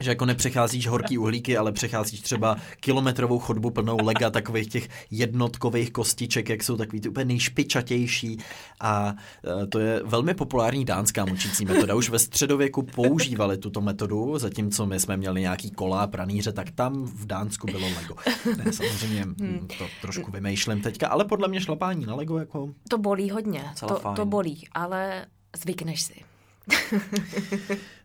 Že 0.00 0.10
jako 0.10 0.26
nepřecházíš 0.26 0.86
horký 0.86 1.18
uhlíky, 1.18 1.56
ale 1.56 1.72
přecházíš 1.72 2.20
třeba 2.20 2.56
kilometrovou 2.80 3.38
chodbu 3.38 3.70
plnou 3.70 3.96
lega 4.02 4.30
takových 4.30 4.68
těch 4.68 4.88
jednotkových 5.10 5.90
kostiček, 5.90 6.48
jak 6.48 6.62
jsou 6.62 6.76
takový 6.76 7.00
ty 7.00 7.08
úplně 7.08 7.24
nejšpičatější. 7.24 8.38
A 8.80 9.14
e, 9.62 9.66
to 9.66 9.78
je 9.78 10.00
velmi 10.04 10.34
populární 10.34 10.84
dánská 10.84 11.24
mučící 11.24 11.64
metoda. 11.64 11.94
Už 11.94 12.08
ve 12.08 12.18
středověku 12.18 12.82
používali 12.82 13.58
tuto 13.58 13.80
metodu, 13.80 14.38
zatímco 14.38 14.86
my 14.86 15.00
jsme 15.00 15.16
měli 15.16 15.40
nějaký 15.40 15.70
kola, 15.70 16.06
pranýře, 16.06 16.52
tak 16.52 16.70
tam 16.70 17.04
v 17.04 17.26
Dánsku 17.26 17.66
bylo 17.66 17.86
lego. 17.96 18.14
Ne, 18.56 18.72
samozřejmě 18.72 19.24
mm, 19.24 19.68
to 19.78 19.86
trošku 20.00 20.30
vymýšlím 20.30 20.82
teďka, 20.82 21.08
ale 21.08 21.24
podle 21.24 21.48
mě 21.48 21.60
šlapání 21.60 22.06
na 22.06 22.14
lego 22.14 22.38
jako... 22.38 22.68
To 22.88 22.98
bolí 22.98 23.30
hodně, 23.30 23.64
to, 23.80 24.00
to 24.16 24.26
bolí, 24.26 24.68
ale 24.72 25.26
zvykneš 25.56 26.02
si. 26.02 26.31
Uh, 26.68 26.96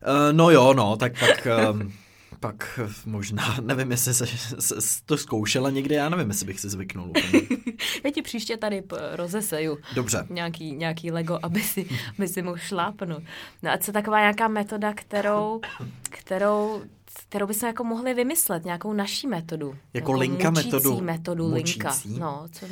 no 0.32 0.52
jo, 0.52 0.74
no, 0.74 0.98
tak 0.98 1.20
pak... 1.20 1.48
Um, 1.72 1.94
pak 2.40 2.80
eh, 2.84 2.94
možná, 3.06 3.58
nevím, 3.62 3.92
jestli 3.92 4.14
se, 4.14 4.28
se, 4.60 4.82
se 4.82 5.02
to 5.06 5.18
zkoušela 5.18 5.70
někdy, 5.70 5.96
já 5.96 6.10
nevím, 6.10 6.30
jestli 6.30 6.46
bych 6.46 6.60
si 6.60 6.70
zvyknul. 6.70 7.14
Já 8.04 8.12
ti 8.12 8.22
příště 8.22 8.58
tady 8.58 8.84
rozeseju 9.12 9.78
Dobře. 9.96 10.28
nějaký, 10.30 10.72
nějaký 10.72 11.12
Lego, 11.12 11.40
aby 11.44 11.62
si, 11.62 11.88
aby 12.18 12.28
si 12.28 12.42
mohl 12.42 12.58
šlápnout. 12.58 13.24
No 13.64 13.72
a 13.72 13.78
co 13.78 13.92
taková 13.92 14.20
nějaká 14.20 14.48
metoda, 14.48 14.94
kterou, 14.94 15.62
kterou, 16.02 16.82
kterou 17.30 17.48
bychom 17.48 17.68
jako 17.68 17.84
mohli 17.84 18.14
vymyslet, 18.14 18.66
nějakou 18.66 18.94
naší 18.94 19.28
metodu. 19.28 19.76
Jako 19.94 20.12
linka 20.12 20.50
metodu. 20.50 21.02
metodu 21.02 21.54
linka. 21.54 21.96
No, 22.06 22.48
co, 22.52 22.66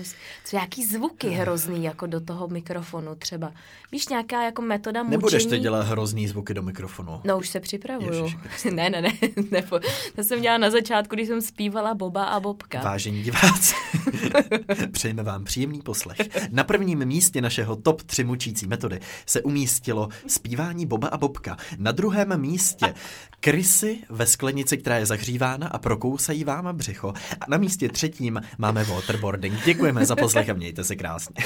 co 0.45 0.55
nějaký 0.55 0.86
zvuky 0.86 1.29
hrozný 1.29 1.84
jako 1.84 2.05
do 2.05 2.21
toho 2.21 2.47
mikrofonu 2.47 3.15
třeba. 3.15 3.51
Víš, 3.91 4.08
nějaká 4.08 4.43
jako 4.43 4.62
metoda 4.62 5.03
mučení. 5.03 5.17
Nebudeš 5.17 5.45
teď 5.45 5.62
dělat 5.62 5.88
hrozný 5.88 6.27
zvuky 6.27 6.53
do 6.53 6.62
mikrofonu. 6.62 7.21
No 7.23 7.38
už 7.38 7.49
se 7.49 7.60
připravuju. 7.60 8.29
Ne, 8.71 8.89
ne, 8.89 9.01
ne, 9.01 9.12
nebo, 9.51 9.79
to 10.15 10.23
jsem 10.23 10.41
dělala 10.41 10.58
na 10.58 10.69
začátku, 10.69 11.15
když 11.15 11.27
jsem 11.27 11.41
zpívala 11.41 11.93
Boba 11.93 12.23
a 12.23 12.39
Bobka. 12.39 12.81
Vážení 12.81 13.23
diváci, 13.23 13.75
přejeme 14.91 15.23
vám 15.23 15.43
příjemný 15.43 15.81
poslech. 15.81 16.17
Na 16.51 16.63
prvním 16.63 17.05
místě 17.05 17.41
našeho 17.41 17.75
top 17.75 18.01
3 18.01 18.23
mučící 18.23 18.67
metody 18.67 18.99
se 19.25 19.41
umístilo 19.41 20.10
zpívání 20.27 20.86
Boba 20.86 21.08
a 21.08 21.17
Bobka. 21.17 21.58
Na 21.77 21.91
druhém 21.91 22.41
místě 22.41 22.93
krysy 23.39 23.97
ve 24.10 24.25
sklenici, 24.36 24.78
která 24.78 24.98
je 24.98 25.06
zahřívána 25.06 25.67
a 25.67 25.78
prokousají 25.78 26.43
vám 26.43 26.78
břicho. 26.78 27.13
A 27.41 27.45
na 27.48 27.58
místě 27.58 27.89
třetím 27.89 28.41
máme 28.58 28.84
waterboarding. 28.84 29.65
Děkujeme 29.65 30.06
za 30.06 30.15
poslech 30.15 30.50
a 30.50 30.54
mějte 30.54 30.84
se 30.84 30.95
krásně. 30.95 31.36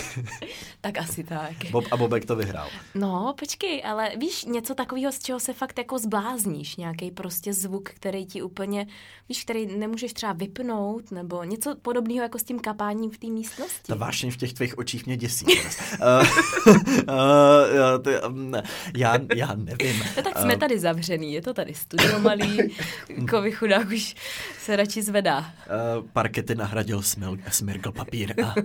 Tak 0.81 0.97
asi 0.97 1.23
tak. 1.23 1.51
Bob 1.71 1.85
a 1.91 1.97
Bobek 1.97 2.25
to 2.25 2.35
vyhrál. 2.35 2.67
No, 2.95 3.35
počkej, 3.39 3.83
ale 3.85 4.11
víš, 4.17 4.45
něco 4.45 4.75
takového, 4.75 5.11
z 5.11 5.19
čeho 5.19 5.39
se 5.39 5.53
fakt 5.53 5.77
jako 5.77 5.99
zblázníš, 5.99 6.75
nějaký 6.75 7.11
prostě 7.11 7.53
zvuk, 7.53 7.89
který 7.89 8.25
ti 8.25 8.41
úplně, 8.41 8.87
víš, 9.29 9.43
který 9.43 9.65
nemůžeš 9.77 10.13
třeba 10.13 10.33
vypnout, 10.33 11.11
nebo 11.11 11.43
něco 11.43 11.75
podobného 11.81 12.23
jako 12.23 12.39
s 12.39 12.43
tím 12.43 12.59
kapáním 12.59 13.11
v 13.11 13.17
té 13.17 13.27
místnosti. 13.27 13.87
Ta 13.87 13.95
vášeň 13.95 14.31
v 14.31 14.37
těch 14.37 14.53
tvých 14.53 14.77
očích 14.77 15.05
mě 15.05 15.17
děsí. 15.17 15.45
uh, 15.45 16.27
uh, 16.67 18.03
ty, 18.03 18.21
um, 18.21 18.53
já, 18.97 19.17
já 19.35 19.55
nevím. 19.55 20.03
No 20.17 20.23
tak 20.23 20.37
jsme 20.39 20.57
tady 20.57 20.79
zavřený, 20.79 21.33
je 21.33 21.41
to 21.41 21.53
tady 21.53 21.73
studio 21.73 22.19
malý, 22.19 22.57
kovy 23.29 23.51
chudák 23.51 23.87
už 23.87 24.15
se 24.59 24.75
radši 24.75 25.01
zvedá. 25.01 25.39
Uh, 25.39 26.07
parkety 26.13 26.55
nahradil 26.55 27.01
smil, 27.01 27.37
smirgl 27.51 27.91
papír 27.91 28.33
a 28.45 28.55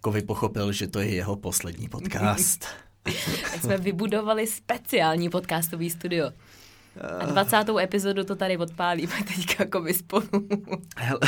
Kovy 0.00 0.22
pochopil, 0.22 0.72
že 0.72 0.86
to 0.86 1.00
je 1.00 1.14
jeho 1.14 1.36
poslední 1.36 1.88
podcast. 1.88 2.66
Tak 3.52 3.60
jsme 3.60 3.78
vybudovali 3.78 4.46
speciální 4.46 5.30
podcastový 5.30 5.90
studio. 5.90 6.30
A 7.20 7.26
20. 7.26 7.56
epizodu 7.80 8.24
to 8.24 8.36
tady 8.36 8.56
odpálíme 8.56 9.12
teďka 9.36 9.54
jako 9.58 9.80
by 9.80 9.94
spolu. 9.94 10.22
Hele, 10.96 11.20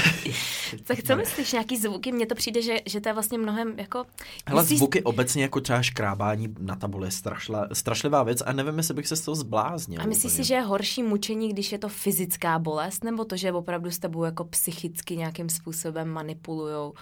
Co 0.85 0.96
chceme 0.96 1.26
slyšet 1.26 1.52
nějaký 1.57 1.76
zvuky? 1.76 2.12
Mně 2.12 2.26
to 2.26 2.35
přijde, 2.35 2.62
že, 2.62 2.76
že 2.87 3.00
to 3.00 3.09
je 3.09 3.12
vlastně 3.12 3.38
mnohem 3.38 3.74
jako... 3.79 4.05
hele 4.46 4.62
myslíš- 4.62 4.76
zvuky 4.76 5.02
obecně 5.02 5.42
jako 5.42 5.61
třeba 5.61 5.83
škrábání 5.83 6.55
na 6.59 6.76
tabuli 6.76 7.07
je 7.07 7.11
strašla, 7.11 7.68
strašlivá 7.72 8.22
věc 8.22 8.42
a 8.46 8.52
nevím, 8.52 8.79
jestli 8.79 8.94
bych 8.94 9.07
se 9.09 9.16
z 9.16 9.20
toho 9.20 9.35
zbláznil. 9.35 10.02
A 10.02 10.07
myslíš 10.07 10.33
si, 10.33 10.44
že 10.44 10.55
je 10.55 10.61
horší 10.61 11.02
mučení, 11.02 11.48
když 11.48 11.72
je 11.72 11.79
to 11.79 11.88
fyzická 11.88 12.59
bolest, 12.59 13.05
nebo 13.05 13.24
to, 13.24 13.37
že 13.37 13.52
opravdu 13.52 13.90
s 13.90 13.98
tebou 13.98 14.24
jako 14.24 14.44
psychicky 14.44 15.16
nějakým 15.16 15.48
způsobem 15.48 16.09
manipulujou 16.09 16.94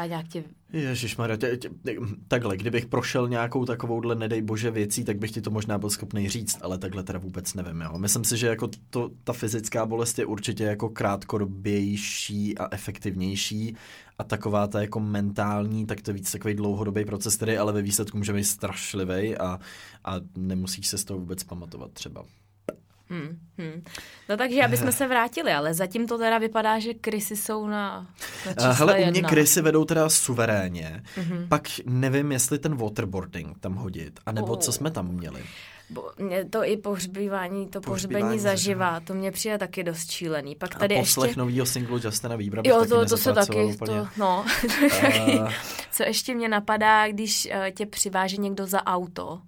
a 0.00 0.06
nějak 0.06 0.28
tě... 0.28 0.44
Ježišmarja, 0.72 1.36
tě, 1.36 1.56
tě, 1.56 1.70
takhle, 2.28 2.56
kdybych 2.56 2.86
prošel 2.86 3.28
nějakou 3.28 3.64
takovouhle, 3.64 4.14
nedej 4.14 4.42
bože, 4.42 4.70
věcí, 4.70 5.04
tak 5.04 5.18
bych 5.18 5.30
ti 5.30 5.40
to 5.40 5.50
možná 5.50 5.78
byl 5.78 5.90
schopný 5.90 6.28
říct, 6.28 6.58
ale 6.62 6.78
takhle 6.78 7.02
teda 7.02 7.18
vůbec 7.18 7.54
nevím, 7.54 7.80
jo. 7.80 7.98
Myslím 7.98 8.24
si, 8.24 8.36
že 8.36 8.46
jako 8.46 8.68
to, 8.90 9.10
ta 9.24 9.32
fyzická 9.32 9.86
bolest 9.86 10.18
je 10.18 10.26
určitě 10.26 10.64
jako 10.64 10.88
krátkodobější 10.88 12.58
a 12.58 12.68
efektivnější 12.74 13.76
a 14.18 14.24
taková 14.24 14.66
ta 14.66 14.80
jako 14.80 15.00
mentální, 15.00 15.86
tak 15.86 16.00
to 16.00 16.10
je 16.10 16.14
víc 16.14 16.32
takový 16.32 16.54
dlouhodobý 16.54 17.04
proces, 17.04 17.36
který 17.36 17.56
ale 17.56 17.72
ve 17.72 17.82
výsledku 17.82 18.18
může 18.18 18.32
být 18.32 18.44
strašlivý 18.44 19.36
a, 19.36 19.58
a 20.04 20.14
nemusíš 20.36 20.88
se 20.88 20.98
z 20.98 21.04
toho 21.04 21.20
vůbec 21.20 21.44
pamatovat 21.44 21.92
třeba. 21.92 22.24
Hmm, 23.10 23.38
hmm. 23.58 23.82
No 24.28 24.36
takže, 24.36 24.64
aby 24.64 24.76
jsme 24.76 24.92
se 24.92 25.08
vrátili, 25.08 25.52
ale 25.52 25.74
zatím 25.74 26.06
to 26.06 26.18
teda 26.18 26.38
vypadá, 26.38 26.78
že 26.78 26.94
krysy 26.94 27.36
jsou 27.36 27.66
na, 27.66 28.06
na 28.46 28.52
Uh, 28.52 28.70
čísle 28.70 28.74
hele, 28.74 28.98
u 29.00 29.10
mě 29.10 29.22
krysy 29.22 29.62
vedou 29.62 29.84
teda 29.84 30.08
suverénně, 30.08 31.02
mm-hmm. 31.16 31.48
pak 31.48 31.68
nevím, 31.86 32.32
jestli 32.32 32.58
ten 32.58 32.76
waterboarding 32.76 33.58
tam 33.58 33.74
hodit, 33.74 34.20
anebo 34.26 34.52
Oh. 34.52 34.58
co 34.58 34.72
jsme 34.72 34.90
tam 34.90 35.08
měli. 35.08 35.42
Bo, 35.90 36.10
mě 36.18 36.44
to 36.44 36.64
i 36.64 36.76
pohřbívání, 36.76 37.68
to 37.68 37.80
pohřbení 37.80 38.38
zaživa. 38.38 38.50
zaživá, 38.50 39.00
to 39.00 39.14
mě 39.14 39.30
přijde 39.30 39.58
taky 39.58 39.84
dost 39.84 40.10
šílený. 40.10 40.54
Pak 40.54 40.76
A 40.76 40.78
tady 40.78 40.96
poslech 40.96 41.28
ještě... 41.28 41.40
novýho 41.40 41.66
singlu 41.66 42.00
Justina 42.04 42.36
bych 42.36 42.50
Jo, 42.64 42.84
to, 42.88 43.06
to 43.06 43.16
se 43.16 43.32
taky, 43.32 43.64
úplně. 43.64 44.00
to, 44.00 44.08
no. 44.16 44.44
Eh. 45.02 45.38
Co 45.92 46.02
ještě 46.02 46.34
mě 46.34 46.48
napadá, 46.48 47.08
když 47.08 47.48
uh, 47.54 47.70
tě 47.70 47.86
přiváže 47.86 48.36
někdo 48.36 48.66
za 48.66 48.86
auto 48.86 49.40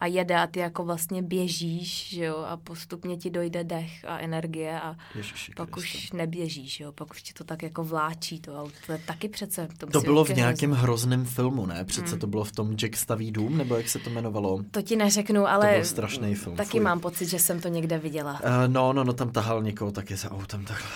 a 0.00 0.06
jede 0.06 0.36
a 0.36 0.46
ty 0.46 0.60
jako 0.60 0.84
vlastně 0.84 1.22
běžíš, 1.22 2.08
že 2.14 2.24
jo, 2.24 2.36
a 2.48 2.56
postupně 2.56 3.16
ti 3.16 3.30
dojde 3.30 3.64
dech 3.64 4.04
a 4.08 4.18
energie 4.18 4.80
a 4.80 4.96
Ježiši 5.14 5.52
pak 5.56 5.70
Kriste. 5.70 5.98
už 5.98 6.12
neběžíš, 6.12 6.80
jo, 6.80 6.92
pak 6.92 7.10
už 7.10 7.22
ti 7.22 7.32
to 7.32 7.44
tak 7.44 7.62
jako 7.62 7.84
vláčí 7.84 8.40
to 8.40 8.60
auto, 8.62 8.74
to 8.86 8.92
je 8.92 8.98
taky 9.06 9.28
přece. 9.28 9.68
To, 9.78 9.86
To 9.86 10.00
bylo 10.00 10.24
v 10.24 10.28
nějakém 10.30 10.70
hrozný. 10.70 10.82
hrozném 10.82 11.24
filmu, 11.24 11.66
ne? 11.66 11.84
Přece 11.84 12.10
Hmm. 12.10 12.18
to 12.20 12.26
bylo 12.26 12.44
v 12.44 12.52
tom 12.52 12.76
Jack 12.76 12.96
staví 12.96 13.32
dům, 13.32 13.58
nebo 13.58 13.76
jak 13.76 13.88
se 13.88 13.98
to 13.98 14.10
jmenovalo? 14.10 14.60
To 14.70 14.82
ti 14.82 14.96
neřeknu, 14.96 15.46
ale 15.46 15.72
byl 15.74 15.84
strašný 15.84 16.34
film, 16.34 16.56
taky 16.56 16.70
fuj. 16.70 16.80
mám 16.80 17.00
pocit, 17.00 17.26
že 17.28 17.38
jsem 17.38 17.60
to 17.60 17.68
někde 17.68 17.98
viděla. 17.98 18.32
Uh, 18.32 18.48
no, 18.66 18.92
no, 18.92 19.04
no, 19.04 19.12
tam 19.12 19.30
tahal 19.30 19.62
někoho 19.62 19.90
taky 19.90 20.16
za 20.16 20.30
autem 20.30 20.64
takhle. 20.64 20.88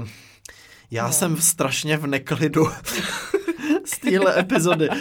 Uh, 0.00 0.08
já 0.90 1.06
No. 1.06 1.12
jsem 1.12 1.36
strašně 1.40 1.96
v 1.96 2.06
neklidu 2.06 2.66
z 3.84 3.98
téhle 3.98 4.38
epizody. 4.40 4.88
Uh, 4.88 4.96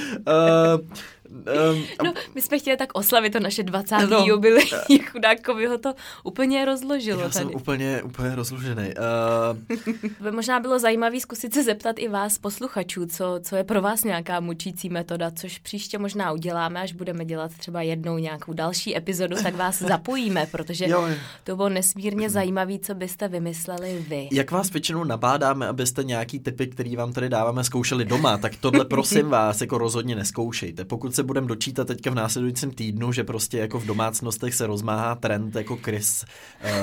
um, 1.30 1.84
No, 2.04 2.14
my 2.36 2.42
jsme 2.42 2.60
chtěli 2.60 2.78
tak 2.78 2.90
oslavit 2.94 3.34
to 3.34 3.40
naše 3.40 3.64
20. 3.64 3.96
No. 4.10 4.26
jubileí, 4.26 4.70
chudákovi 5.12 5.66
ho 5.66 5.78
to 5.78 5.94
úplně 6.24 6.66
rozložilo 6.66 7.22
já 7.22 7.30
tady. 7.30 7.46
jsem 7.46 7.56
úplně, 7.56 8.04
úplně 8.04 8.36
rozlužený. 8.36 8.84
Uh, 8.84 9.80
By 10.20 10.32
možná 10.32 10.60
bylo 10.60 10.80
zajímavé 10.80 11.20
zkusit 11.20 11.54
se 11.54 11.64
zeptat 11.64 11.96
i 12.00 12.08
vás, 12.08 12.38
posluchačů, 12.38 13.06
co, 13.06 13.40
co 13.44 13.56
je 13.56 13.64
pro 13.64 13.82
vás 13.82 14.04
nějaká 14.04 14.40
mučící 14.40 14.90
metoda, 14.90 15.32
což 15.32 15.60
příště 15.60 15.98
možná 15.98 16.32
uděláme, 16.32 16.82
až 16.82 16.94
budeme 16.94 17.26
dělat 17.26 17.52
třeba 17.58 17.82
jednou 17.82 18.18
nějakou 18.18 18.54
další 18.54 18.98
epizodu, 18.98 19.36
tak 19.44 19.56
vás 19.56 19.80
zapojíme, 19.88 20.48
protože 20.52 20.88
jo, 20.88 21.08
jo. 21.08 21.16
to 21.44 21.56
bylo 21.56 21.70
nesmírně 21.70 22.30
zajímavé, 22.30 22.80
co 22.80 22.96
byste 22.96 23.28
vymysleli 23.28 24.06
vy. 24.10 24.30
Jak 24.32 24.52
vás 24.52 24.72
většinou 24.72 25.04
nabádáme, 25.04 25.68
abyste 25.68 26.04
nějaký 26.04 26.40
typy, 26.40 26.68
který 26.68 26.96
vám 26.96 27.14
tady 27.14 27.30
dáváme, 27.30 27.64
zkoušeli 27.64 28.06
doma, 28.06 28.38
tak 28.38 28.56
tohle 28.56 28.86
prosím 28.90 29.30
vás 29.30 29.62
jako 29.62 29.78
rozhodně 29.78 30.16
neskoušejte. 30.16 30.86
Pokud 30.86 31.16
se 31.20 31.24
budeme 31.24 31.48
dočítat 31.48 31.88
teďka 31.88 32.10
v 32.10 32.16
následujícím 32.16 32.72
týdnu, 32.72 33.12
že 33.12 33.24
prostě 33.24 33.58
jako 33.58 33.80
v 33.80 33.86
domácnostech 33.86 34.56
se 34.56 34.68
rozmáhá 34.68 35.16
trend 35.16 35.56
jako 35.56 35.78
Chris 35.78 36.26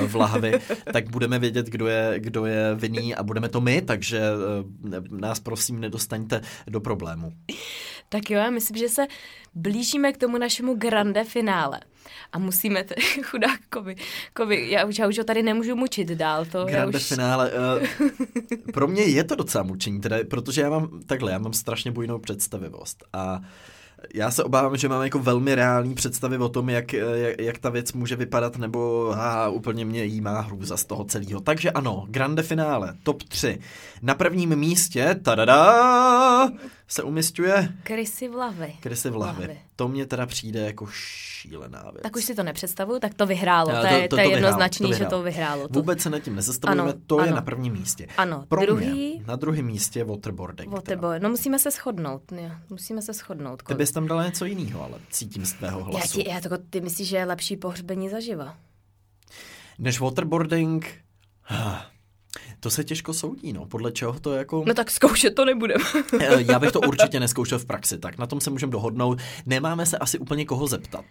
uh, 0.00 0.08
v 0.08 0.16
lahvi, 0.16 0.60
tak 0.92 1.10
budeme 1.10 1.38
vědět, 1.38 1.66
kdo 1.66 1.86
je, 1.86 2.14
kdo 2.18 2.46
je 2.46 2.74
vinný 2.74 3.14
a 3.14 3.22
budeme 3.22 3.48
to 3.48 3.60
my, 3.60 3.82
takže 3.82 4.20
uh, 4.90 5.18
nás 5.20 5.40
prosím 5.40 5.80
nedostaňte 5.80 6.40
do 6.66 6.80
problému. 6.80 7.32
Tak 8.08 8.30
jo, 8.30 8.38
já 8.38 8.50
myslím, 8.50 8.76
že 8.78 8.88
se 8.88 9.06
blížíme 9.54 10.12
k 10.12 10.16
tomu 10.16 10.38
našemu 10.38 10.74
grande 10.74 11.24
finále. 11.24 11.80
A 12.32 12.38
musíme, 12.38 12.84
t- 12.84 12.94
chudákovi, 13.22 13.96
kovi, 14.34 14.70
já, 14.70 14.84
už, 14.84 14.98
já 14.98 15.08
už 15.08 15.18
ho 15.18 15.24
tady 15.24 15.42
nemůžu 15.42 15.76
mučit 15.76 16.08
dál. 16.08 16.44
To 16.44 16.64
Grande 16.64 16.98
už... 16.98 17.04
finále. 17.04 17.50
Uh, 17.52 17.86
pro 18.72 18.88
mě 18.88 19.02
je 19.02 19.24
to 19.24 19.34
docela 19.34 19.64
mučení, 19.64 20.00
teda, 20.00 20.16
protože 20.30 20.60
já 20.60 20.70
mám 20.70 21.00
takhle, 21.06 21.32
já 21.32 21.38
mám 21.38 21.52
strašně 21.52 21.90
bujnou 21.90 22.18
představivost 22.18 23.04
a 23.12 23.40
já 24.14 24.30
se 24.30 24.44
obávám, 24.44 24.76
že 24.76 24.88
mám 24.88 25.02
jako 25.02 25.18
velmi 25.18 25.54
reální 25.54 25.94
představy 25.94 26.38
o 26.38 26.48
tom, 26.48 26.68
jak, 26.68 26.92
jak, 26.92 27.40
jak 27.40 27.58
ta 27.58 27.70
věc 27.70 27.92
může 27.92 28.16
vypadat, 28.16 28.56
nebo 28.58 29.12
a, 29.16 29.48
úplně 29.48 29.84
mě 29.84 30.04
jí 30.04 30.20
má 30.20 30.40
hrůza 30.40 30.76
z 30.76 30.84
toho 30.84 31.04
celého. 31.04 31.40
Takže 31.40 31.70
ano, 31.70 32.06
grande 32.08 32.42
finále, 32.42 32.94
top 33.02 33.22
3. 33.22 33.58
Na 34.02 34.14
prvním 34.14 34.56
místě, 34.56 35.16
tadada, 35.22 36.48
se 36.88 37.02
umistuje 37.02 37.68
Krysy 37.82 38.28
v 38.28 38.34
lavy. 38.34 38.74
Krysy 38.80 39.10
v 39.10 39.16
lahvi. 39.16 39.40
Lahvi. 39.46 39.60
To 39.76 39.88
mně 39.88 40.06
teda 40.06 40.26
přijde 40.26 40.60
jako 40.60 40.86
šílená 40.90 41.82
věc. 41.82 42.02
Tak 42.02 42.16
už 42.16 42.24
si 42.24 42.34
to 42.34 42.42
nepředstavuju, 42.42 42.98
tak 43.00 43.14
to 43.14 43.26
vyhrálo. 43.26 43.70
Jo, 43.70 43.76
To, 43.76 43.82
to- 43.82 43.86
je, 43.86 43.92
to- 43.92 43.96
to, 43.96 44.02
je 44.02 44.08
to 44.08 44.16
vyhrálo, 44.16 44.34
jednoznačný, 44.36 44.94
že 44.94 45.04
to 45.06 45.22
vyhrálo. 45.22 45.68
To... 45.68 45.74
Vůbec 45.74 46.00
se 46.00 46.10
nad 46.10 46.18
tím 46.18 46.34
nezastavujeme, 46.36 46.90
Ano, 46.90 47.00
to 47.06 47.20
je 47.20 47.26
ano. 47.26 47.36
na 47.36 47.42
prvním 47.42 47.72
místě. 47.72 48.06
Ano, 48.16 48.44
Pro 48.48 48.60
druhý... 48.62 49.14
mě 49.16 49.24
na 49.26 49.36
druhém 49.36 49.64
místě 49.66 50.04
waterboarding. 50.04 50.72
Waterboy. 50.72 51.20
No 51.20 51.28
musíme 51.28 51.58
se 51.58 51.70
shodnout. 51.70 52.30
Ne, 52.30 52.62
musíme 52.70 53.02
se 53.02 53.12
shodnout. 53.12 53.62
Ty 53.62 53.74
bys 53.74 53.92
tam 53.92 54.06
dala 54.06 54.26
něco 54.26 54.44
jiného, 54.44 54.82
ale 54.84 54.98
cítím 55.10 55.46
z 55.46 55.52
tvého 55.52 55.78
já 55.80 55.84
hlasu. 55.86 56.22
ti, 56.22 56.28
já 56.28 56.40
to, 56.40 56.58
ty 56.70 56.80
myslíš, 56.80 57.08
že 57.08 57.16
je 57.16 57.24
lepší 57.24 57.56
pohřbení 57.56 58.08
zaživa? 58.08 58.56
Než 59.78 60.00
waterboarding, 60.00 60.86
ah, 61.50 61.76
to 62.66 62.70
se 62.70 62.84
těžko 62.84 63.14
soudí, 63.14 63.52
no. 63.52 63.66
Podle 63.66 63.92
čeho 63.92 64.12
to 64.20 64.32
jako... 64.32 64.64
No 64.66 64.74
tak 64.74 64.90
zkoušet 64.90 65.34
to 65.34 65.44
nebudeme. 65.44 65.84
Eh, 66.20 66.42
Já 66.48 66.58
bych 66.58 66.72
to 66.72 66.80
určitě 66.80 67.20
neskoušel 67.20 67.58
v 67.58 67.64
praxi, 67.64 67.98
tak 67.98 68.18
na 68.18 68.26
tom 68.26 68.40
se 68.40 68.50
můžeme 68.50 68.72
dohodnout. 68.72 69.18
Nemáme 69.46 69.86
se 69.86 69.98
asi 69.98 70.18
úplně 70.18 70.44
koho 70.44 70.66
zeptat, 70.66 71.04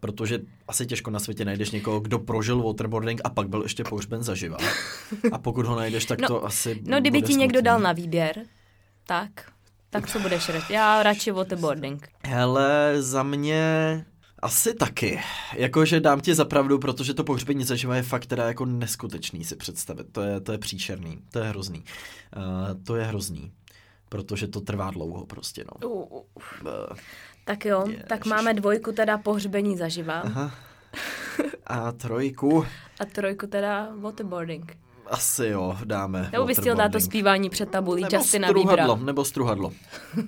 protože 0.00 0.38
asi 0.68 0.86
těžko 0.86 1.10
na 1.10 1.18
světě 1.18 1.44
najdeš 1.44 1.70
někoho, 1.70 2.00
kdo 2.00 2.18
prožil 2.18 2.62
waterboarding 2.62 3.20
a 3.24 3.30
pak 3.30 3.48
byl 3.48 3.62
ještě 3.62 3.84
pohřben 3.84 4.22
zaživa. 4.22 4.56
A 5.32 5.38
pokud 5.38 5.66
ho 5.66 5.76
najdeš, 5.76 6.04
tak 6.04 6.20
No, 6.20 6.28
to 6.28 6.44
asi 6.44 6.80
No 6.86 7.00
kdyby 7.00 7.22
ti 7.22 7.34
někdo 7.34 7.62
dal 7.62 7.80
na 7.80 7.92
výběr, 7.92 8.42
tak, 9.06 9.30
tak 9.90 10.08
co 10.10 10.18
budeš 10.18 10.48
radši? 10.48 10.72
Já 10.72 11.02
radši 11.02 11.30
waterboarding. 11.30 12.08
Hele, 12.26 12.94
za 12.98 13.22
mě 13.22 14.04
asi 14.42 14.74
taky. 14.74 15.20
Jakože 15.54 16.00
dám 16.00 16.20
ti 16.20 16.34
za 16.34 16.44
pravdu, 16.44 16.78
protože 16.78 17.14
to 17.14 17.24
pohřbení 17.24 17.64
zaživa 17.64 17.96
je 17.96 18.02
fakt 18.02 18.26
teda 18.26 18.46
jako 18.46 18.66
neskutečný 18.66 19.44
si 19.44 19.56
představit. 19.56 20.06
To 20.12 20.20
je, 20.20 20.40
to 20.40 20.52
je 20.52 20.58
příšerný, 20.58 21.18
to 21.30 21.38
je 21.38 21.44
hrozný. 21.44 21.84
Uh, 22.36 22.42
to 22.84 22.96
je 22.96 23.04
hrozný, 23.04 23.52
protože 24.08 24.48
to 24.48 24.60
trvá 24.60 24.90
dlouho 24.90 25.26
prostě, 25.26 25.64
no. 25.64 25.88
Uh. 25.88 26.02
Uh, 26.12 26.96
Tak 27.44 27.64
jo, 27.64 27.84
Ježiš. 27.86 28.02
tak 28.08 28.26
máme 28.26 28.54
dvojku 28.54 28.92
teda 28.92 29.18
pohřbení 29.18 29.76
zaživa 29.76 30.20
aha. 30.20 30.54
A 31.66 31.92
trojku, 31.92 32.66
a 33.00 33.04
trojku 33.04 33.46
teda 33.46 33.88
waterboarding. 34.00 34.76
Asi 35.06 35.46
jo, 35.46 35.76
dáme. 35.84 36.28
Nebo 36.32 36.44
bys 36.44 36.58
chtěl 36.58 36.76
dát 36.76 36.92
to 36.92 37.00
zpívání 37.00 37.50
před 37.50 37.68
tabulí 37.68 38.02
nebo 38.02 38.16
Justina 38.16 38.48
struhadlo, 38.48 38.96
Biebera. 38.96 39.06
nebo 39.06 39.24
struhadlo. 39.24 39.72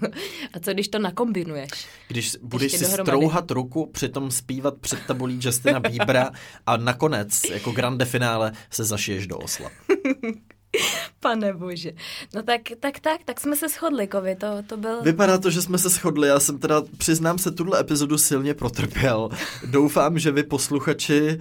A 0.55 0.61
co 0.61 0.73
když 0.73 0.89
to 0.89 0.99
nakombinuješ? 0.99 1.71
Když 2.09 2.37
budeš 2.43 2.73
Ještě 2.73 2.79
si 2.79 2.85
dohromady. 2.85 3.11
strouhat 3.11 3.51
ruku, 3.51 3.87
přitom 3.87 4.31
zpívat 4.31 4.75
před 4.81 4.99
tabulí 5.07 5.39
Justina 5.43 5.81
Biebera 5.81 6.31
a 6.67 6.77
nakonec, 6.77 7.43
jako 7.51 7.73
grande 7.73 8.05
finále, 8.05 8.53
se 8.71 8.85
zašiješ 8.85 9.27
do 9.27 9.39
osla. 9.39 9.71
Pane 11.21 11.53
bože. 11.53 11.93
No 12.35 12.43
tak, 12.43 12.61
tak, 12.81 13.01
tak, 13.01 13.21
tak 13.25 13.41
jsme 13.41 13.57
se 13.57 13.69
shodli, 13.69 14.07
Kovi, 14.07 14.37
to, 14.37 14.47
to 14.67 14.77
byl... 14.77 15.03
Vypadá 15.03 15.39
to, 15.39 15.51
že 15.51 15.63
jsme 15.63 15.79
se 15.79 15.89
shodli. 15.89 16.29
Já 16.29 16.41
jsem 16.41 16.59
teda, 16.59 16.83
přiznám 16.99 17.39
se, 17.39 17.51
tuhle 17.51 17.81
epizodu 17.81 18.19
silně 18.19 18.55
protrpěl. 18.55 19.29
Doufám, 19.67 20.19
že 20.19 20.31
vy 20.31 20.43
posluchači 20.43 21.39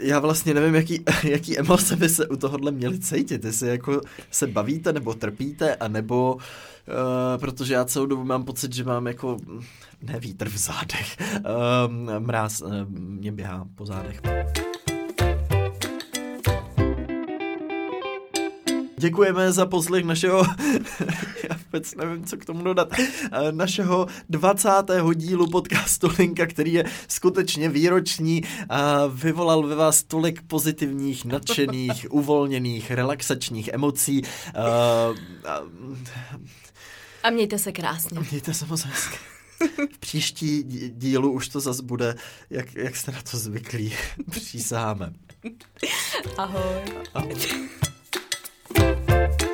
já 0.00 0.18
vlastně 0.18 0.54
nevím, 0.54 0.74
jaký, 0.74 1.04
jaký 1.24 1.58
emoce 1.58 1.96
by 1.96 2.08
se 2.08 2.28
u 2.28 2.36
tohohle 2.36 2.70
měli 2.70 2.98
cítit. 2.98 3.44
Jestli 3.44 3.68
jako 3.68 4.00
se 4.30 4.46
bavíte, 4.46 4.92
nebo 4.92 5.14
trpíte, 5.14 5.76
anebo 5.76 6.34
uh, 6.34 6.40
protože 7.40 7.74
já 7.74 7.84
celou 7.84 8.06
dobu 8.06 8.24
mám 8.24 8.44
pocit, 8.44 8.72
že 8.72 8.84
mám 8.84 9.06
jako 9.06 9.36
ne 10.02 10.20
vítr 10.20 10.48
v 10.48 10.56
zádech. 10.56 11.16
Uh, 11.38 12.18
mráz 12.18 12.60
uh, 12.60 12.70
mě 12.88 13.32
běhá 13.32 13.66
po 13.74 13.86
zádech. 13.86 14.20
Děkujeme 19.04 19.52
za 19.52 19.66
poslech 19.66 20.04
našeho, 20.04 20.38
já 21.50 21.56
vůbec 21.64 21.94
nevím, 21.94 22.24
co 22.24 22.36
k 22.36 22.44
tomu 22.44 22.62
dodat, 22.64 22.88
eh, 22.98 23.52
našeho 23.52 24.06
20. 24.28 24.68
dílu 25.14 25.46
podcastu 25.50 26.08
Linka, 26.18 26.46
který 26.46 26.72
je 26.72 26.84
skutečně 27.08 27.68
výroční 27.68 28.42
a 28.68 29.06
vyvolal 29.06 29.62
ve 29.66 29.74
vás 29.74 30.02
tolik 30.02 30.42
pozitivních, 30.42 31.24
nadšených, 31.24 32.06
uvolněných, 32.12 32.90
relaxačních 32.90 33.68
emocí. 33.72 34.22
Eh, 34.46 34.60
a- 35.48 35.62
A 37.22 37.30
mějte 37.30 37.58
se 37.58 37.72
krásně. 37.72 38.20
Mějte 38.30 38.54
se 38.54 38.66
moc 38.66 38.82
hezky. 38.84 39.16
V 39.94 39.98
příští 39.98 40.62
dí- 40.64 40.90
dílu 40.94 41.32
už 41.32 41.48
to 41.48 41.60
zase 41.60 41.82
bude, 41.82 42.14
jak, 42.50 42.74
jak 42.74 42.96
jste 42.96 43.12
na 43.12 43.18
to 43.30 43.36
zvyklí. 43.38 43.92
Přísáháme. 44.30 45.12
Ahoj. 46.38 46.82
Ahoj. 47.14 47.34
Thank 48.74 49.42
you. 49.42 49.49